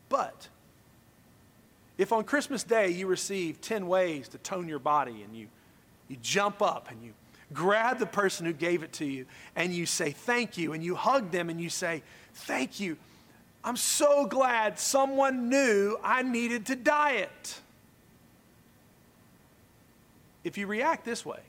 But 0.10 0.48
if 1.98 2.12
on 2.12 2.24
Christmas 2.24 2.64
Day 2.64 2.90
you 2.90 3.08
receive 3.08 3.60
10 3.62 3.88
ways 3.88 4.28
to 4.30 4.38
tone 4.38 4.68
your 4.68 4.80
body 4.80 5.24
and 5.24 5.36
you, 5.36 5.48
you 6.08 6.18
jump 6.22 6.62
up 6.62 6.90
and 6.92 7.04
you 7.04 7.14
grab 7.54 7.98
the 7.98 8.06
person 8.06 8.46
who 8.46 8.54
gave 8.54 8.84
it 8.84 8.94
to 8.94 9.06
you 9.06 9.26
and 9.56 9.74
you 9.74 9.86
say 9.86 10.12
thank 10.12 10.58
you 10.58 10.74
and 10.74 10.84
you 10.84 10.96
hug 10.96 11.32
them 11.32 11.50
and 11.50 11.60
you 11.60 11.70
say, 11.70 12.04
thank 12.34 12.80
you. 12.80 12.98
I'm 13.64 13.76
so 13.76 14.26
glad 14.28 14.78
someone 14.78 15.50
knew 15.50 15.98
I 16.04 16.22
needed 16.22 16.68
to 16.68 16.76
diet 16.76 17.60
if 20.48 20.58
you 20.58 20.66
react 20.66 21.04
this 21.04 21.26
way, 21.26 21.42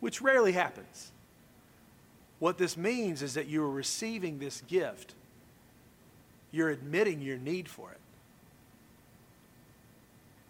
which 0.00 0.20
rarely 0.20 0.52
happens, 0.52 1.10
what 2.38 2.58
this 2.58 2.76
means 2.76 3.22
is 3.22 3.34
that 3.34 3.46
you 3.46 3.64
are 3.64 3.70
receiving 3.70 4.38
this 4.38 4.60
gift. 4.68 5.14
You're 6.52 6.68
admitting 6.68 7.22
your 7.22 7.38
need 7.38 7.68
for 7.68 7.90
it. 7.90 7.98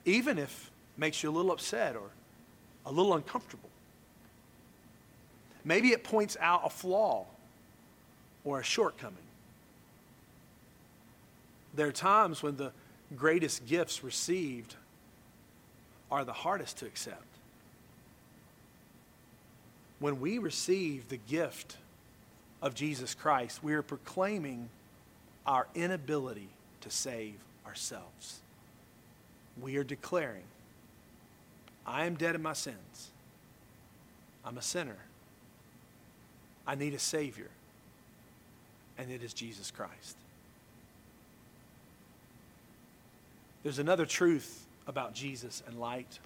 Even 0.04 0.38
if 0.38 0.70
it 0.96 1.00
makes 1.00 1.22
you 1.22 1.30
a 1.30 1.32
little 1.32 1.52
upset 1.52 1.94
or 1.94 2.10
a 2.84 2.90
little 2.90 3.14
uncomfortable. 3.14 3.70
Maybe 5.64 5.90
it 5.90 6.02
points 6.02 6.36
out 6.40 6.62
a 6.64 6.70
flaw 6.70 7.26
or 8.44 8.58
a 8.58 8.64
shortcoming. 8.64 9.16
There 11.74 11.86
are 11.86 11.92
times 11.92 12.42
when 12.42 12.56
the 12.56 12.72
greatest 13.16 13.66
gifts 13.66 14.02
received 14.02 14.74
are 16.10 16.24
the 16.24 16.32
hardest 16.32 16.78
to 16.78 16.86
accept 16.86 17.35
when 19.98 20.20
we 20.20 20.38
receive 20.38 21.08
the 21.08 21.16
gift 21.16 21.76
of 22.62 22.74
Jesus 22.74 23.14
Christ, 23.14 23.62
we 23.62 23.74
are 23.74 23.82
proclaiming 23.82 24.68
our 25.46 25.66
inability 25.74 26.48
to 26.82 26.90
save 26.90 27.34
ourselves. 27.66 28.40
We 29.60 29.76
are 29.76 29.84
declaring, 29.84 30.44
I 31.86 32.06
am 32.06 32.16
dead 32.16 32.34
in 32.34 32.42
my 32.42 32.52
sins. 32.52 33.10
I'm 34.44 34.58
a 34.58 34.62
sinner. 34.62 34.96
I 36.66 36.74
need 36.74 36.94
a 36.94 36.98
Savior, 36.98 37.50
and 38.98 39.10
it 39.10 39.22
is 39.22 39.32
Jesus 39.32 39.70
Christ. 39.70 40.16
There's 43.62 43.78
another 43.78 44.06
truth 44.06 44.66
about 44.86 45.14
Jesus 45.14 45.62
and 45.66 45.78
light 45.80 46.18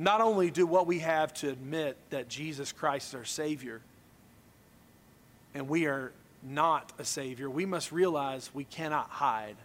not 0.00 0.22
only 0.22 0.50
do 0.50 0.66
what 0.66 0.86
we 0.86 1.00
have 1.00 1.34
to 1.34 1.50
admit 1.50 1.94
that 2.08 2.26
Jesus 2.26 2.72
Christ 2.72 3.08
is 3.08 3.14
our 3.14 3.24
Savior, 3.26 3.82
and 5.54 5.68
we 5.68 5.84
are 5.84 6.10
not 6.42 6.90
a 6.98 7.04
Savior, 7.04 7.50
we 7.50 7.66
must 7.66 7.92
realize 7.92 8.50
we 8.54 8.64
cannot 8.64 9.10
hide 9.10 9.56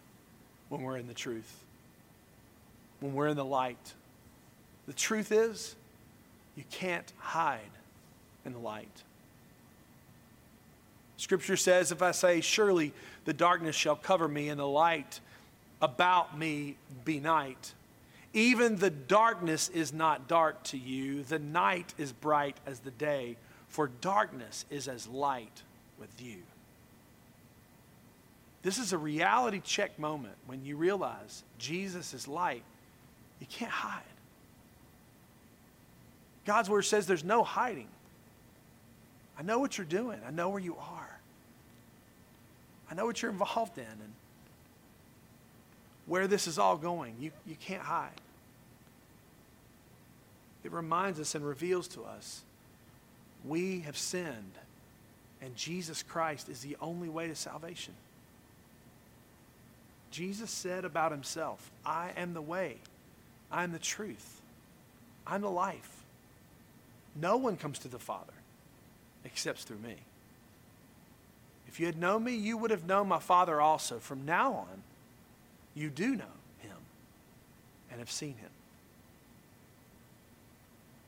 when 0.67 0.81
we're 0.81 0.97
in 0.97 1.07
the 1.07 1.13
truth, 1.13 1.63
when 2.99 3.13
we're 3.13 3.29
in 3.29 3.37
the 3.37 3.45
light. 3.45 3.93
The 4.87 4.93
truth 4.93 5.31
is, 5.31 5.73
you 6.57 6.65
can't 6.69 7.13
hide 7.17 7.61
in 8.43 8.51
the 8.51 8.59
light. 8.59 9.03
Scripture 11.15 11.55
says, 11.55 11.93
if 11.93 12.01
I 12.01 12.11
say, 12.11 12.41
Surely 12.41 12.91
the 13.23 13.31
darkness 13.31 13.73
shall 13.73 13.95
cover 13.95 14.27
me, 14.27 14.49
and 14.49 14.59
the 14.59 14.67
light 14.67 15.21
about 15.81 16.37
me 16.37 16.75
be 17.05 17.21
night, 17.21 17.71
even 18.35 18.75
the 18.75 18.89
darkness 18.89 19.69
is 19.69 19.93
not 19.93 20.27
dark 20.27 20.61
to 20.65 20.77
you. 20.77 21.23
The 21.23 21.39
night 21.39 21.93
is 21.97 22.11
bright 22.11 22.57
as 22.67 22.79
the 22.79 22.91
day, 22.91 23.37
for 23.69 23.89
darkness 24.01 24.65
is 24.69 24.89
as 24.89 25.07
light 25.07 25.63
with 25.97 26.21
you. 26.21 26.43
This 28.61 28.77
is 28.77 28.91
a 28.91 28.97
reality 28.97 29.61
check 29.63 29.97
moment 29.97 30.35
when 30.47 30.65
you 30.65 30.75
realize 30.75 31.43
Jesus 31.57 32.13
is 32.13 32.27
light. 32.27 32.63
You 33.39 33.47
can't 33.49 33.71
hide. 33.71 34.01
God's 36.45 36.69
word 36.69 36.81
says 36.81 37.07
there's 37.07 37.23
no 37.23 37.41
hiding. 37.41 37.87
I 39.39 39.43
know 39.43 39.59
what 39.59 39.77
you're 39.77 39.85
doing, 39.85 40.19
I 40.27 40.31
know 40.31 40.49
where 40.49 40.61
you 40.61 40.75
are, 40.75 41.19
I 42.89 42.95
know 42.95 43.05
what 43.05 43.21
you're 43.21 43.31
involved 43.31 43.77
in, 43.77 43.83
and 43.83 44.13
where 46.05 46.27
this 46.27 46.47
is 46.47 46.59
all 46.59 46.75
going. 46.75 47.15
You, 47.19 47.31
you 47.45 47.55
can't 47.55 47.81
hide 47.81 48.11
it 50.65 50.71
reminds 50.71 51.19
us 51.19 51.36
and 51.36 51.45
reveals 51.45 51.88
to 51.89 52.04
us 52.04 52.41
we 53.45 53.82
have 53.82 53.95
sinned, 53.95 54.54
and 55.39 55.56
Jesus 55.56 56.01
Christ 56.01 56.49
is 56.49 56.62
the 56.62 56.75
only 56.82 57.08
way 57.08 57.28
to 57.28 57.36
salvation. 57.36 57.93
Jesus 60.10 60.49
said 60.49 60.84
about 60.84 61.12
himself, 61.12 61.69
I 61.86 62.12
am 62.17 62.34
the 62.34 62.41
way, 62.41 62.78
I 63.51 63.63
am 63.63 63.71
the 63.71 63.80
truth, 63.80 64.41
I'm 65.28 65.41
the 65.41 65.51
life. 65.51 65.91
No 67.15 67.38
one 67.38 67.58
comes 67.58 67.78
to 67.80 67.88
the 67.88 67.99
Father 67.99 68.34
except 69.23 69.60
through 69.60 69.78
me. 69.78 69.95
If 71.67 71.80
you 71.80 71.86
had 71.86 71.99
known 71.99 72.23
me, 72.23 72.36
you 72.36 72.58
would 72.58 72.71
have 72.71 72.88
known 72.88 73.08
my 73.08 73.19
Father 73.19 73.62
also. 73.62 73.99
From 73.99 74.25
now 74.25 74.54
on, 74.54 74.84
you 75.75 75.89
do 75.89 76.15
know 76.15 76.23
him 76.60 76.78
and 77.91 77.99
have 77.99 78.12
seen 78.12 78.36
him. 78.36 78.49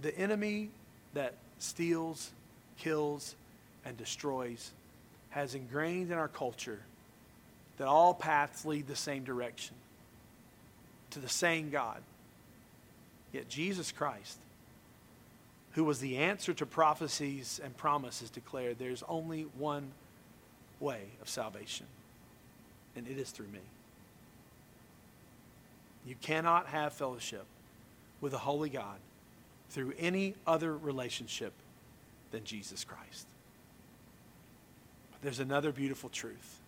The 0.01 0.17
enemy 0.17 0.69
that 1.13 1.33
steals, 1.59 2.31
kills, 2.77 3.35
and 3.85 3.97
destroys 3.97 4.71
has 5.29 5.55
ingrained 5.55 6.11
in 6.11 6.17
our 6.17 6.27
culture 6.27 6.79
that 7.77 7.87
all 7.87 8.13
paths 8.13 8.65
lead 8.65 8.87
the 8.87 8.95
same 8.95 9.23
direction 9.23 9.75
to 11.11 11.19
the 11.19 11.29
same 11.29 11.69
God. 11.69 12.01
Yet 13.31 13.49
Jesus 13.49 13.91
Christ, 13.91 14.37
who 15.73 15.83
was 15.83 15.99
the 15.99 16.17
answer 16.17 16.53
to 16.55 16.65
prophecies 16.65 17.59
and 17.63 17.75
promises, 17.77 18.29
declared 18.29 18.79
there's 18.79 19.03
only 19.07 19.43
one 19.57 19.91
way 20.79 21.01
of 21.21 21.29
salvation, 21.29 21.85
and 22.95 23.07
it 23.07 23.17
is 23.17 23.29
through 23.29 23.47
me. 23.47 23.59
You 26.05 26.15
cannot 26.21 26.67
have 26.67 26.93
fellowship 26.93 27.45
with 28.21 28.33
a 28.33 28.37
holy 28.39 28.69
God 28.69 28.97
through 29.69 29.93
any 29.97 30.35
other 30.45 30.75
relationship 30.77 31.53
than 32.31 32.43
Jesus 32.43 32.83
Christ. 32.83 33.27
But 35.11 35.21
there's 35.21 35.39
another 35.39 35.71
beautiful 35.71 36.09
truth. 36.09 36.59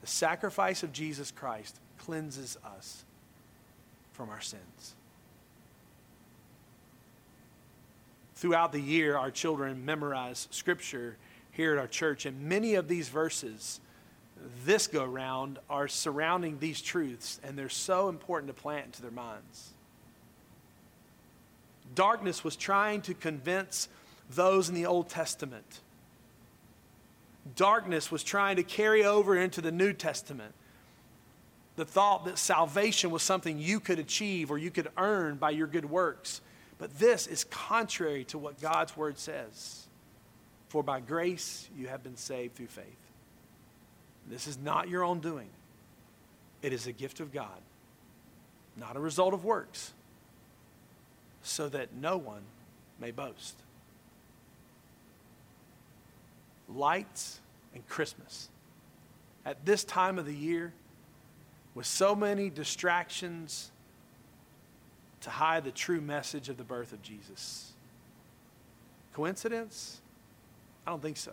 The 0.00 0.06
sacrifice 0.06 0.82
of 0.82 0.92
Jesus 0.92 1.30
Christ 1.30 1.78
cleanses 1.98 2.56
us 2.64 3.04
from 4.12 4.30
our 4.30 4.40
sins. 4.40 4.94
Throughout 8.34 8.72
the 8.72 8.80
year, 8.80 9.16
our 9.16 9.30
children 9.30 9.84
memorize 9.84 10.48
scripture 10.50 11.16
here 11.52 11.72
at 11.72 11.78
our 11.78 11.86
church, 11.86 12.26
and 12.26 12.42
many 12.42 12.74
of 12.74 12.88
these 12.88 13.08
verses 13.08 13.80
this 14.64 14.86
go 14.88 15.04
round 15.04 15.58
are 15.70 15.86
surrounding 15.86 16.58
these 16.58 16.82
truths, 16.82 17.40
and 17.44 17.56
they're 17.56 17.68
so 17.68 18.08
important 18.08 18.48
to 18.48 18.60
plant 18.60 18.86
into 18.86 19.02
their 19.02 19.12
minds. 19.12 19.72
Darkness 21.94 22.44
was 22.44 22.56
trying 22.56 23.02
to 23.02 23.14
convince 23.14 23.88
those 24.30 24.68
in 24.68 24.74
the 24.74 24.86
Old 24.86 25.08
Testament. 25.08 25.80
Darkness 27.56 28.10
was 28.10 28.22
trying 28.22 28.56
to 28.56 28.62
carry 28.62 29.04
over 29.04 29.36
into 29.36 29.60
the 29.60 29.72
New 29.72 29.92
Testament 29.92 30.54
the 31.76 31.84
thought 31.84 32.26
that 32.26 32.38
salvation 32.38 33.10
was 33.10 33.22
something 33.22 33.58
you 33.58 33.80
could 33.80 33.98
achieve 33.98 34.50
or 34.50 34.58
you 34.58 34.70
could 34.70 34.88
earn 34.96 35.36
by 35.36 35.50
your 35.50 35.66
good 35.66 35.88
works. 35.88 36.40
But 36.78 36.98
this 36.98 37.26
is 37.26 37.44
contrary 37.44 38.24
to 38.24 38.38
what 38.38 38.60
God's 38.60 38.96
word 38.96 39.18
says. 39.18 39.86
For 40.68 40.82
by 40.82 41.00
grace 41.00 41.68
you 41.76 41.88
have 41.88 42.02
been 42.02 42.16
saved 42.16 42.56
through 42.56 42.66
faith. 42.66 42.86
This 44.28 44.46
is 44.46 44.58
not 44.58 44.88
your 44.88 45.04
own 45.04 45.20
doing, 45.20 45.48
it 46.62 46.72
is 46.72 46.86
a 46.86 46.92
gift 46.92 47.20
of 47.20 47.32
God, 47.32 47.60
not 48.76 48.96
a 48.96 49.00
result 49.00 49.34
of 49.34 49.44
works, 49.44 49.92
so 51.42 51.68
that 51.68 51.94
no 51.94 52.16
one 52.16 52.42
may 53.00 53.10
boast. 53.10 53.56
Lights 56.68 57.40
and 57.74 57.86
Christmas. 57.88 58.48
At 59.44 59.64
this 59.66 59.84
time 59.84 60.18
of 60.18 60.26
the 60.26 60.34
year, 60.34 60.72
with 61.74 61.86
so 61.86 62.14
many 62.14 62.50
distractions 62.50 63.70
to 65.22 65.30
hide 65.30 65.64
the 65.64 65.70
true 65.70 66.00
message 66.00 66.48
of 66.48 66.56
the 66.56 66.64
birth 66.64 66.92
of 66.92 67.02
Jesus. 67.02 67.72
Coincidence? 69.14 70.00
I 70.86 70.90
don't 70.90 71.02
think 71.02 71.16
so. 71.16 71.32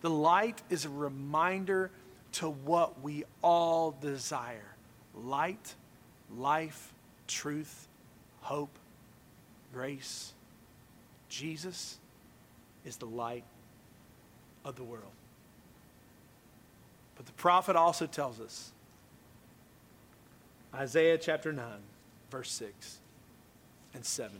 The 0.00 0.10
light 0.10 0.62
is 0.68 0.84
a 0.84 0.90
reminder 0.90 1.90
to 2.32 2.48
what 2.50 3.00
we 3.02 3.24
all 3.42 3.96
desire 4.00 4.74
light, 5.14 5.74
life, 6.36 6.92
truth, 7.26 7.85
hope, 8.46 8.78
grace. 9.72 10.32
Jesus 11.28 11.98
is 12.84 12.96
the 12.96 13.06
light 13.06 13.42
of 14.64 14.76
the 14.76 14.84
world. 14.84 15.02
But 17.16 17.26
the 17.26 17.32
prophet 17.32 17.74
also 17.74 18.06
tells 18.06 18.40
us 18.40 18.70
Isaiah 20.72 21.18
chapter 21.18 21.52
9, 21.52 21.64
verse 22.30 22.52
6 22.52 22.98
and 23.94 24.04
7. 24.04 24.30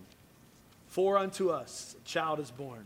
For 0.87 1.19
unto 1.19 1.51
us 1.51 1.97
a 2.01 2.09
child 2.09 2.39
is 2.39 2.53
born, 2.53 2.85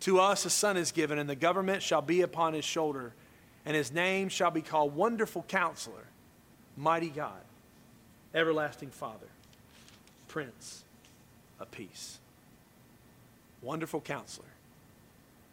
to 0.00 0.20
us 0.20 0.44
a 0.44 0.50
son 0.50 0.76
is 0.76 0.92
given, 0.92 1.18
and 1.18 1.30
the 1.30 1.34
government 1.34 1.82
shall 1.82 2.02
be 2.02 2.20
upon 2.20 2.52
his 2.52 2.66
shoulder, 2.66 3.14
and 3.64 3.74
his 3.74 3.90
name 3.90 4.28
shall 4.28 4.50
be 4.50 4.60
called 4.60 4.94
Wonderful 4.94 5.46
Counselor, 5.48 6.04
Mighty 6.76 7.08
God, 7.08 7.40
Everlasting 8.34 8.90
Father, 8.90 9.26
Prince 10.34 10.82
of 11.60 11.70
Peace. 11.70 12.18
Wonderful 13.62 14.00
Counselor. 14.00 14.48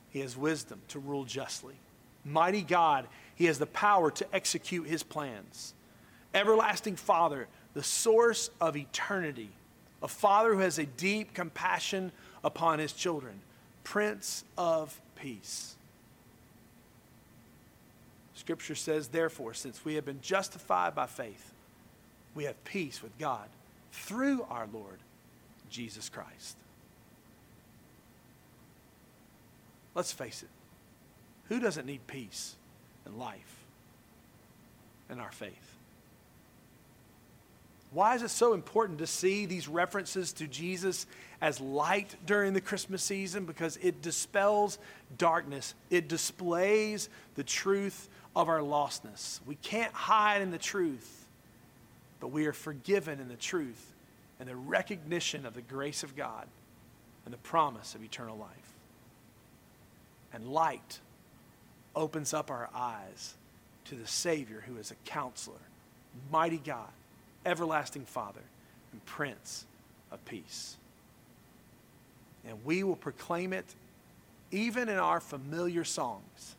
He 0.09 0.21
has 0.21 0.35
wisdom 0.35 0.81
to 0.87 0.97
rule 0.97 1.23
justly 1.23 1.75
Mighty 2.25 2.63
God, 2.63 3.05
He 3.35 3.45
has 3.45 3.59
the 3.59 3.67
power 3.67 4.09
to 4.09 4.25
execute 4.33 4.87
His 4.87 5.03
plans. 5.03 5.75
Everlasting 6.33 6.95
Father, 6.95 7.47
the 7.75 7.83
source 7.83 8.49
of 8.59 8.75
eternity, 8.75 9.49
a 10.01 10.07
Father 10.07 10.55
who 10.55 10.61
has 10.61 10.79
a 10.79 10.87
deep 10.87 11.35
compassion 11.35 12.11
upon 12.43 12.79
His 12.79 12.91
children, 12.91 13.39
Prince 13.83 14.43
of 14.57 14.99
Peace. 15.15 15.75
Scripture 18.33 18.73
says, 18.73 19.09
therefore, 19.09 19.53
since 19.53 19.85
we 19.85 19.93
have 19.93 20.05
been 20.05 20.21
justified 20.21 20.95
by 20.95 21.05
faith, 21.05 21.53
we 22.33 22.45
have 22.45 22.63
peace 22.63 23.03
with 23.03 23.15
God 23.19 23.47
through 23.91 24.45
our 24.49 24.67
Lord 24.71 24.99
Jesus 25.69 26.09
Christ. 26.09 26.57
Let's 29.93 30.11
face 30.11 30.43
it. 30.43 30.49
Who 31.49 31.59
doesn't 31.59 31.85
need 31.85 32.07
peace 32.07 32.55
and 33.05 33.17
life 33.17 33.65
and 35.09 35.19
our 35.19 35.31
faith? 35.31 35.77
Why 37.91 38.15
is 38.15 38.23
it 38.23 38.29
so 38.29 38.53
important 38.53 38.99
to 38.99 39.07
see 39.07 39.45
these 39.45 39.67
references 39.67 40.31
to 40.33 40.47
Jesus 40.47 41.05
as 41.41 41.59
light 41.59 42.15
during 42.25 42.53
the 42.53 42.61
Christmas 42.61 43.03
season? 43.03 43.43
Because 43.43 43.77
it 43.81 44.01
dispels 44.01 44.79
darkness, 45.17 45.75
it 45.89 46.07
displays 46.07 47.09
the 47.35 47.43
truth 47.43 48.07
of 48.33 48.47
our 48.47 48.59
lostness. 48.59 49.41
We 49.45 49.55
can't 49.55 49.93
hide 49.93 50.41
in 50.41 50.51
the 50.51 50.57
truth, 50.57 51.20
but 52.21 52.27
we 52.27 52.45
are 52.45 52.53
forgiven 52.53 53.19
in 53.19 53.27
the 53.27 53.35
truth 53.35 53.91
and 54.39 54.47
the 54.47 54.55
recognition 54.55 55.45
of 55.45 55.53
the 55.53 55.61
grace 55.61 56.03
of 56.03 56.15
God 56.15 56.47
and 57.25 57.33
the 57.33 57.39
promise 57.39 57.95
of 57.95 58.03
eternal 58.03 58.37
life. 58.37 58.49
And 60.33 60.47
light 60.47 60.99
opens 61.95 62.33
up 62.33 62.49
our 62.49 62.69
eyes 62.73 63.33
to 63.85 63.95
the 63.95 64.07
Savior 64.07 64.63
who 64.65 64.77
is 64.77 64.91
a 64.91 64.95
counselor, 65.03 65.59
mighty 66.31 66.59
God, 66.59 66.89
everlasting 67.45 68.05
Father, 68.05 68.41
and 68.93 69.05
Prince 69.05 69.65
of 70.11 70.23
Peace. 70.25 70.77
And 72.47 72.63
we 72.63 72.83
will 72.83 72.95
proclaim 72.95 73.51
it 73.51 73.65
even 74.51 74.89
in 74.89 74.97
our 74.97 75.19
familiar 75.19 75.83
songs 75.83 76.55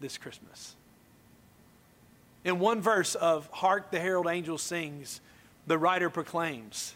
this 0.00 0.16
Christmas. 0.16 0.74
In 2.48 2.60
one 2.60 2.80
verse 2.80 3.14
of 3.14 3.46
Hark 3.52 3.90
the 3.90 4.00
Herald 4.00 4.26
Angel 4.26 4.56
Sings, 4.56 5.20
the 5.66 5.76
writer 5.76 6.08
proclaims, 6.08 6.94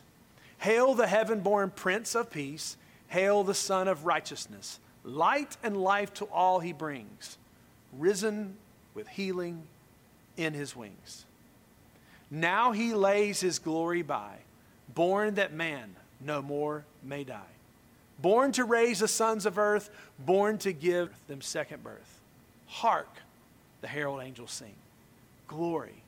Hail 0.56 0.94
the 0.94 1.06
heaven 1.06 1.40
born 1.40 1.68
Prince 1.68 2.14
of 2.14 2.30
Peace, 2.30 2.78
hail 3.08 3.44
the 3.44 3.52
Sun 3.52 3.86
of 3.86 4.06
Righteousness 4.06 4.80
light 5.04 5.58
and 5.62 5.76
life 5.76 6.14
to 6.14 6.24
all 6.24 6.60
he 6.60 6.72
brings, 6.72 7.36
risen 7.92 8.56
with 8.94 9.06
healing 9.08 9.64
in 10.38 10.54
his 10.54 10.74
wings. 10.74 11.26
Now 12.30 12.72
he 12.72 12.94
lays 12.94 13.42
his 13.42 13.58
glory 13.58 14.00
by, 14.00 14.36
born 14.94 15.34
that 15.34 15.52
man 15.52 15.96
no 16.18 16.40
more 16.40 16.86
may 17.02 17.24
die. 17.24 17.42
Born 18.22 18.52
to 18.52 18.64
raise 18.64 19.00
the 19.00 19.08
sons 19.08 19.44
of 19.44 19.58
earth, 19.58 19.90
born 20.18 20.56
to 20.58 20.72
give 20.72 21.10
them 21.26 21.42
second 21.42 21.84
birth. 21.84 22.20
Hark, 22.68 23.18
the 23.82 23.88
herald 23.88 24.22
angels 24.22 24.50
sing. 24.50 24.72
Glory 25.52 26.02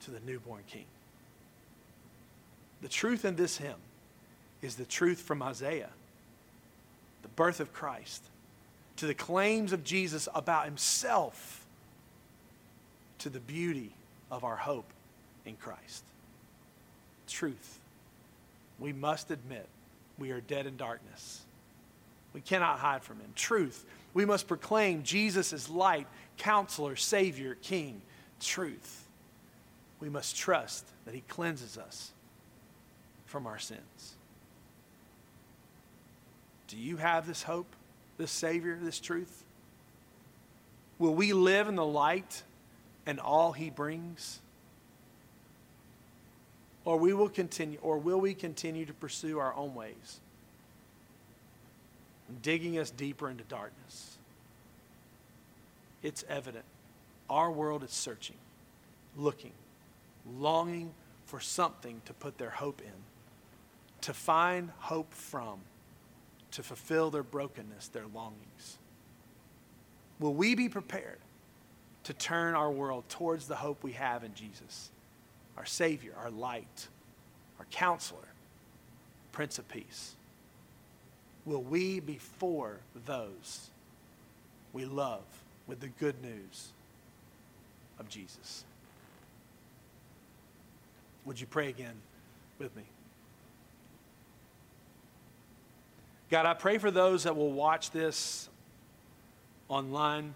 to 0.00 0.10
the 0.10 0.20
newborn 0.20 0.64
king. 0.68 0.84
The 2.82 2.88
truth 2.88 3.24
in 3.24 3.36
this 3.36 3.56
hymn 3.56 3.80
is 4.60 4.74
the 4.74 4.84
truth 4.84 5.20
from 5.20 5.42
Isaiah 5.42 5.88
the 7.22 7.28
birth 7.28 7.60
of 7.60 7.72
Christ, 7.72 8.22
to 8.96 9.06
the 9.06 9.14
claims 9.14 9.72
of 9.72 9.82
Jesus 9.82 10.28
about 10.34 10.66
himself, 10.66 11.64
to 13.20 13.30
the 13.30 13.40
beauty 13.40 13.92
of 14.30 14.44
our 14.44 14.56
hope 14.56 14.84
in 15.46 15.56
Christ. 15.56 16.04
Truth. 17.26 17.78
We 18.78 18.92
must 18.92 19.30
admit 19.30 19.66
we 20.18 20.32
are 20.32 20.42
dead 20.42 20.66
in 20.66 20.76
darkness. 20.76 21.40
We 22.34 22.42
cannot 22.42 22.78
hide 22.78 23.02
from 23.02 23.20
him. 23.20 23.32
Truth. 23.34 23.86
We 24.12 24.26
must 24.26 24.46
proclaim 24.46 25.02
Jesus 25.02 25.54
is 25.54 25.70
light, 25.70 26.06
counselor, 26.36 26.94
savior, 26.94 27.56
king. 27.62 28.02
Truth. 28.44 29.06
We 30.00 30.10
must 30.10 30.36
trust 30.36 30.84
that 31.06 31.14
he 31.14 31.22
cleanses 31.22 31.78
us 31.78 32.12
from 33.24 33.46
our 33.46 33.58
sins. 33.58 34.14
Do 36.68 36.76
you 36.76 36.98
have 36.98 37.26
this 37.26 37.42
hope, 37.42 37.74
this 38.18 38.30
savior, 38.30 38.78
this 38.80 39.00
truth? 39.00 39.44
Will 40.98 41.14
we 41.14 41.32
live 41.32 41.68
in 41.68 41.74
the 41.74 41.84
light 41.84 42.42
and 43.06 43.18
all 43.18 43.52
he 43.52 43.70
brings? 43.70 44.40
Or 46.84 46.98
we 46.98 47.14
will 47.14 47.30
continue 47.30 47.78
or 47.80 47.98
will 47.98 48.20
we 48.20 48.34
continue 48.34 48.84
to 48.84 48.92
pursue 48.92 49.38
our 49.38 49.54
own 49.54 49.74
ways? 49.74 50.20
Digging 52.42 52.78
us 52.78 52.90
deeper 52.90 53.30
into 53.30 53.44
darkness. 53.44 54.18
It's 56.02 56.24
evident. 56.28 56.64
Our 57.34 57.50
world 57.50 57.82
is 57.82 57.90
searching, 57.90 58.36
looking, 59.16 59.50
longing 60.38 60.92
for 61.26 61.40
something 61.40 62.00
to 62.04 62.12
put 62.12 62.38
their 62.38 62.50
hope 62.50 62.80
in, 62.80 62.92
to 64.02 64.14
find 64.14 64.70
hope 64.78 65.12
from, 65.12 65.58
to 66.52 66.62
fulfill 66.62 67.10
their 67.10 67.24
brokenness, 67.24 67.88
their 67.88 68.06
longings. 68.14 68.78
Will 70.20 70.34
we 70.34 70.54
be 70.54 70.68
prepared 70.68 71.18
to 72.04 72.12
turn 72.12 72.54
our 72.54 72.70
world 72.70 73.02
towards 73.08 73.48
the 73.48 73.56
hope 73.56 73.82
we 73.82 73.92
have 73.92 74.22
in 74.22 74.32
Jesus? 74.34 74.90
our 75.56 75.64
Savior, 75.64 76.12
our 76.20 76.30
light, 76.30 76.88
our 77.58 77.66
counselor, 77.70 78.18
Prince 79.32 79.58
of 79.58 79.68
Peace? 79.68 80.14
Will 81.44 81.62
we 81.62 82.00
be 82.00 82.18
for 82.18 82.78
those 83.06 83.70
we 84.72 84.84
love 84.84 85.22
with 85.66 85.80
the 85.80 85.88
good 85.88 86.20
news 86.22 86.72
of 87.98 88.08
Jesus? 88.08 88.64
Would 91.24 91.40
you 91.40 91.46
pray 91.46 91.68
again 91.68 91.94
with 92.58 92.74
me? 92.76 92.82
God, 96.30 96.46
I 96.46 96.54
pray 96.54 96.78
for 96.78 96.90
those 96.90 97.24
that 97.24 97.36
will 97.36 97.52
watch 97.52 97.90
this 97.90 98.48
online 99.68 100.34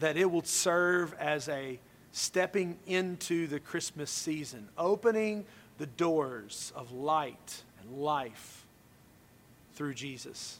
that 0.00 0.16
it 0.16 0.30
will 0.30 0.42
serve 0.42 1.14
as 1.14 1.48
a 1.48 1.78
stepping 2.12 2.76
into 2.86 3.46
the 3.46 3.60
Christmas 3.60 4.10
season, 4.10 4.68
opening 4.78 5.44
the 5.78 5.86
doors 5.86 6.72
of 6.76 6.92
light 6.92 7.62
and 7.80 7.98
life 7.98 8.64
through 9.74 9.94
Jesus. 9.94 10.58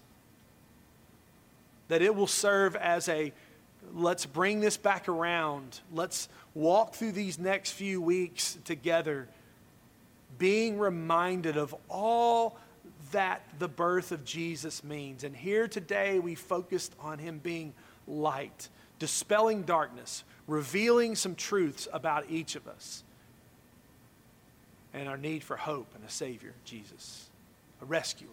That 1.89 2.03
it 2.03 2.15
will 2.15 2.27
serve 2.27 2.77
as 2.77 3.09
a 3.09 3.33
let's 3.93 4.27
bring 4.27 4.61
this 4.61 4.77
back 4.77 5.09
around. 5.09 5.81
Let's 5.93 6.29
walk 6.55 6.95
through 6.95 7.13
these 7.13 7.39
next 7.39 7.73
few 7.73 8.01
weeks 8.01 8.59
together, 8.65 9.29
being 10.39 10.79
reminded 10.79 11.57
of 11.57 11.75
all 11.89 12.59
that 13.13 13.43
the 13.59 13.69
birth 13.69 14.13
of 14.13 14.25
Jesus 14.25 14.83
means. 14.83 15.25
And 15.25 15.37
here 15.37 15.69
today, 15.69 16.19
we 16.19 16.35
focused 16.35 16.95
on 17.01 17.19
him 17.19 17.39
being 17.39 17.73
light, 18.07 18.69
dispelling 18.99 19.63
darkness, 19.63 20.25
revealing 20.47 21.15
some 21.15 21.35
truths 21.35 21.89
about 21.93 22.25
each 22.29 22.57
of 22.57 22.67
us 22.67 23.05
and 24.93 25.09
our 25.09 25.17
need 25.17 25.43
for 25.43 25.57
hope 25.57 25.89
and 25.95 26.05
a 26.05 26.11
Savior, 26.11 26.55
Jesus, 26.65 27.29
a 27.83 27.85
rescuer. 27.85 28.29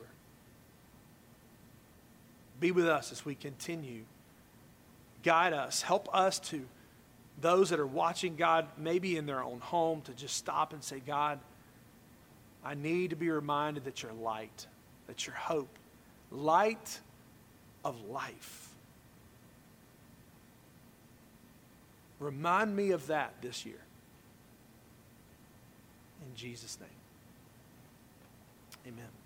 Be 2.59 2.71
with 2.71 2.87
us 2.87 3.11
as 3.11 3.25
we 3.25 3.33
continue. 3.33 4.03
Guide 5.23 5.53
us. 5.53 5.81
Help 5.81 6.09
us 6.13 6.39
to, 6.39 6.65
those 7.39 7.69
that 7.69 7.79
are 7.79 7.87
watching 7.87 8.35
God, 8.35 8.67
maybe 8.77 9.17
in 9.17 9.25
their 9.25 9.43
own 9.43 9.59
home, 9.59 10.01
to 10.01 10.13
just 10.13 10.35
stop 10.35 10.73
and 10.73 10.83
say, 10.83 11.01
God, 11.05 11.39
I 12.63 12.75
need 12.75 13.09
to 13.11 13.15
be 13.15 13.29
reminded 13.29 13.85
that 13.85 14.03
you're 14.03 14.13
light, 14.13 14.67
that 15.07 15.25
you're 15.25 15.35
hope, 15.35 15.69
light 16.31 16.99
of 17.83 18.09
life. 18.09 18.69
Remind 22.19 22.75
me 22.75 22.91
of 22.91 23.07
that 23.07 23.33
this 23.41 23.65
year. 23.65 23.81
In 26.21 26.35
Jesus' 26.35 26.77
name. 26.79 26.89
Amen. 28.93 29.20